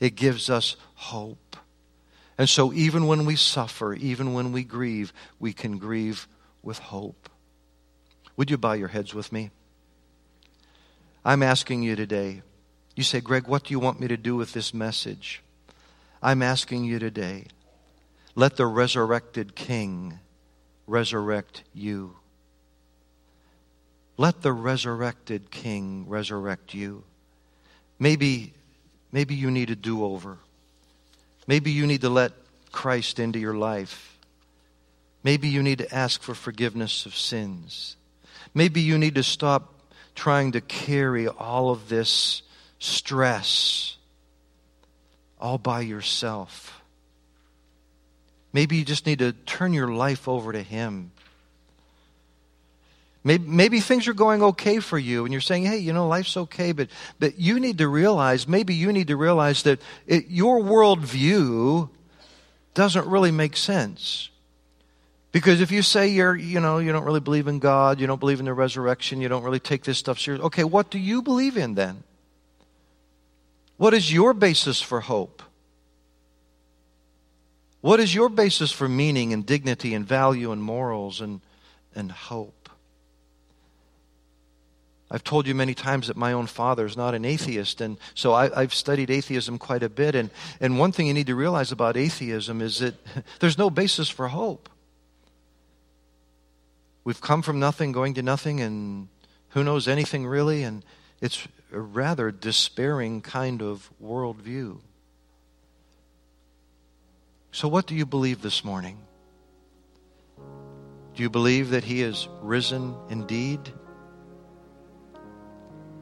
It 0.00 0.14
gives 0.14 0.50
us 0.50 0.76
hope. 0.94 1.45
And 2.38 2.48
so, 2.48 2.72
even 2.72 3.06
when 3.06 3.24
we 3.24 3.36
suffer, 3.36 3.94
even 3.94 4.34
when 4.34 4.52
we 4.52 4.62
grieve, 4.62 5.12
we 5.38 5.52
can 5.52 5.78
grieve 5.78 6.28
with 6.62 6.78
hope. 6.78 7.30
Would 8.36 8.50
you 8.50 8.58
bow 8.58 8.72
your 8.72 8.88
heads 8.88 9.14
with 9.14 9.32
me? 9.32 9.50
I'm 11.24 11.42
asking 11.42 11.82
you 11.82 11.96
today. 11.96 12.42
You 12.94 13.02
say, 13.02 13.20
Greg, 13.20 13.48
what 13.48 13.64
do 13.64 13.72
you 13.72 13.80
want 13.80 14.00
me 14.00 14.08
to 14.08 14.16
do 14.16 14.36
with 14.36 14.52
this 14.52 14.74
message? 14.74 15.42
I'm 16.22 16.42
asking 16.42 16.84
you 16.84 16.98
today. 16.98 17.46
Let 18.34 18.56
the 18.56 18.66
resurrected 18.66 19.54
King 19.54 20.18
resurrect 20.86 21.62
you. 21.72 22.16
Let 24.18 24.42
the 24.42 24.52
resurrected 24.52 25.50
King 25.50 26.04
resurrect 26.08 26.74
you. 26.74 27.04
Maybe, 27.98 28.54
maybe 29.12 29.34
you 29.34 29.50
need 29.50 29.70
a 29.70 29.76
do 29.76 30.04
over. 30.04 30.38
Maybe 31.46 31.70
you 31.70 31.86
need 31.86 32.00
to 32.00 32.10
let 32.10 32.32
Christ 32.72 33.18
into 33.18 33.38
your 33.38 33.54
life. 33.54 34.18
Maybe 35.22 35.48
you 35.48 35.62
need 35.62 35.78
to 35.78 35.94
ask 35.94 36.22
for 36.22 36.34
forgiveness 36.34 37.06
of 37.06 37.16
sins. 37.16 37.96
Maybe 38.54 38.80
you 38.80 38.98
need 38.98 39.16
to 39.16 39.22
stop 39.22 39.74
trying 40.14 40.52
to 40.52 40.60
carry 40.60 41.28
all 41.28 41.70
of 41.70 41.88
this 41.88 42.42
stress 42.78 43.96
all 45.40 45.58
by 45.58 45.80
yourself. 45.80 46.80
Maybe 48.52 48.76
you 48.76 48.84
just 48.84 49.06
need 49.06 49.18
to 49.18 49.32
turn 49.32 49.72
your 49.72 49.88
life 49.88 50.28
over 50.28 50.52
to 50.52 50.62
Him 50.62 51.12
Maybe, 53.26 53.44
maybe 53.48 53.80
things 53.80 54.06
are 54.06 54.14
going 54.14 54.40
okay 54.40 54.78
for 54.78 54.96
you 54.96 55.24
and 55.24 55.32
you're 55.34 55.40
saying, 55.40 55.64
hey, 55.64 55.78
you 55.78 55.92
know, 55.92 56.06
life's 56.06 56.36
okay, 56.36 56.70
but, 56.70 56.86
but 57.18 57.40
you 57.40 57.58
need 57.58 57.78
to 57.78 57.88
realize, 57.88 58.46
maybe 58.46 58.72
you 58.72 58.92
need 58.92 59.08
to 59.08 59.16
realize 59.16 59.64
that 59.64 59.80
it, 60.06 60.28
your 60.28 60.60
worldview 60.60 61.90
doesn't 62.74 63.04
really 63.08 63.32
make 63.32 63.56
sense. 63.56 64.30
Because 65.32 65.60
if 65.60 65.72
you 65.72 65.82
say 65.82 66.06
you're, 66.06 66.36
you 66.36 66.60
know, 66.60 66.78
you 66.78 66.92
don't 66.92 67.02
really 67.02 67.18
believe 67.18 67.48
in 67.48 67.58
God, 67.58 67.98
you 67.98 68.06
don't 68.06 68.20
believe 68.20 68.38
in 68.38 68.44
the 68.44 68.54
resurrection, 68.54 69.20
you 69.20 69.28
don't 69.28 69.42
really 69.42 69.58
take 69.58 69.82
this 69.82 69.98
stuff 69.98 70.20
seriously, 70.20 70.46
okay, 70.46 70.62
what 70.62 70.88
do 70.88 71.00
you 71.00 71.20
believe 71.20 71.56
in 71.56 71.74
then? 71.74 72.04
What 73.76 73.92
is 73.92 74.12
your 74.12 74.34
basis 74.34 74.80
for 74.80 75.00
hope? 75.00 75.42
What 77.80 77.98
is 77.98 78.14
your 78.14 78.28
basis 78.28 78.70
for 78.70 78.88
meaning 78.88 79.32
and 79.32 79.44
dignity 79.44 79.94
and 79.94 80.06
value 80.06 80.52
and 80.52 80.62
morals 80.62 81.20
and, 81.20 81.40
and 81.92 82.12
hope? 82.12 82.55
I've 85.10 85.22
told 85.22 85.46
you 85.46 85.54
many 85.54 85.74
times 85.74 86.08
that 86.08 86.16
my 86.16 86.32
own 86.32 86.46
father 86.46 86.84
is 86.84 86.96
not 86.96 87.14
an 87.14 87.24
atheist, 87.24 87.80
and 87.80 87.96
so 88.14 88.32
I, 88.32 88.62
have 88.62 88.74
studied 88.74 89.08
atheism 89.08 89.56
quite 89.58 89.84
a 89.84 89.88
bit. 89.88 90.16
And, 90.16 90.30
and 90.60 90.78
one 90.78 90.90
thing 90.90 91.06
you 91.06 91.14
need 91.14 91.28
to 91.28 91.36
realize 91.36 91.70
about 91.70 91.96
atheism 91.96 92.60
is 92.60 92.80
that 92.80 92.94
there's 93.40 93.56
no 93.56 93.70
basis 93.70 94.08
for 94.08 94.28
hope. 94.28 94.68
We've 97.04 97.20
come 97.20 97.42
from 97.42 97.60
nothing, 97.60 97.92
going 97.92 98.14
to 98.14 98.22
nothing, 98.22 98.60
and 98.60 99.06
who 99.50 99.62
knows 99.62 99.86
anything 99.86 100.26
really, 100.26 100.64
and 100.64 100.84
it's 101.20 101.46
a 101.72 101.78
rather 101.78 102.32
despairing 102.32 103.20
kind 103.20 103.62
of 103.62 103.88
worldview. 104.02 104.78
So, 107.52 107.68
what 107.68 107.86
do 107.86 107.94
you 107.94 108.06
believe 108.06 108.42
this 108.42 108.64
morning? 108.64 108.98
Do 110.36 111.22
you 111.22 111.30
believe 111.30 111.70
that 111.70 111.84
He 111.84 112.02
is 112.02 112.28
risen 112.42 112.96
indeed? 113.08 113.60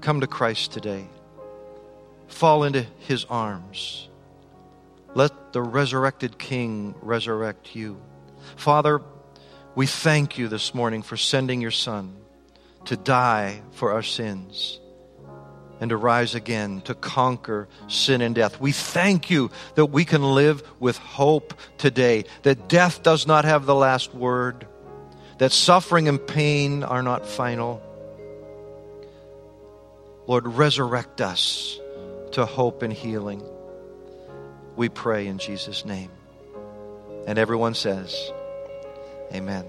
Come 0.04 0.20
to 0.20 0.26
Christ 0.26 0.70
today. 0.70 1.06
Fall 2.28 2.64
into 2.64 2.84
his 2.98 3.24
arms. 3.30 4.10
Let 5.14 5.54
the 5.54 5.62
resurrected 5.62 6.38
King 6.38 6.94
resurrect 7.00 7.74
you. 7.74 7.98
Father, 8.56 9.00
we 9.74 9.86
thank 9.86 10.36
you 10.36 10.48
this 10.48 10.74
morning 10.74 11.00
for 11.00 11.16
sending 11.16 11.62
your 11.62 11.70
Son 11.70 12.14
to 12.84 12.98
die 12.98 13.62
for 13.72 13.92
our 13.92 14.02
sins 14.02 14.78
and 15.80 15.88
to 15.88 15.96
rise 15.96 16.34
again 16.34 16.82
to 16.82 16.94
conquer 16.94 17.66
sin 17.88 18.20
and 18.20 18.34
death. 18.34 18.60
We 18.60 18.72
thank 18.72 19.30
you 19.30 19.50
that 19.74 19.86
we 19.86 20.04
can 20.04 20.22
live 20.22 20.62
with 20.80 20.98
hope 20.98 21.54
today, 21.78 22.26
that 22.42 22.68
death 22.68 23.02
does 23.02 23.26
not 23.26 23.46
have 23.46 23.64
the 23.64 23.74
last 23.74 24.12
word, 24.14 24.66
that 25.38 25.50
suffering 25.50 26.08
and 26.08 26.24
pain 26.26 26.82
are 26.82 27.02
not 27.02 27.24
final, 27.26 27.82
Lord, 30.26 30.46
resurrect 30.46 31.20
us 31.20 31.78
to 32.32 32.46
hope 32.46 32.82
and 32.82 32.92
healing. 32.92 33.42
We 34.76 34.88
pray 34.88 35.26
in 35.26 35.38
Jesus' 35.38 35.84
name. 35.84 36.10
And 37.26 37.38
everyone 37.38 37.74
says, 37.74 38.32
Amen. 39.32 39.64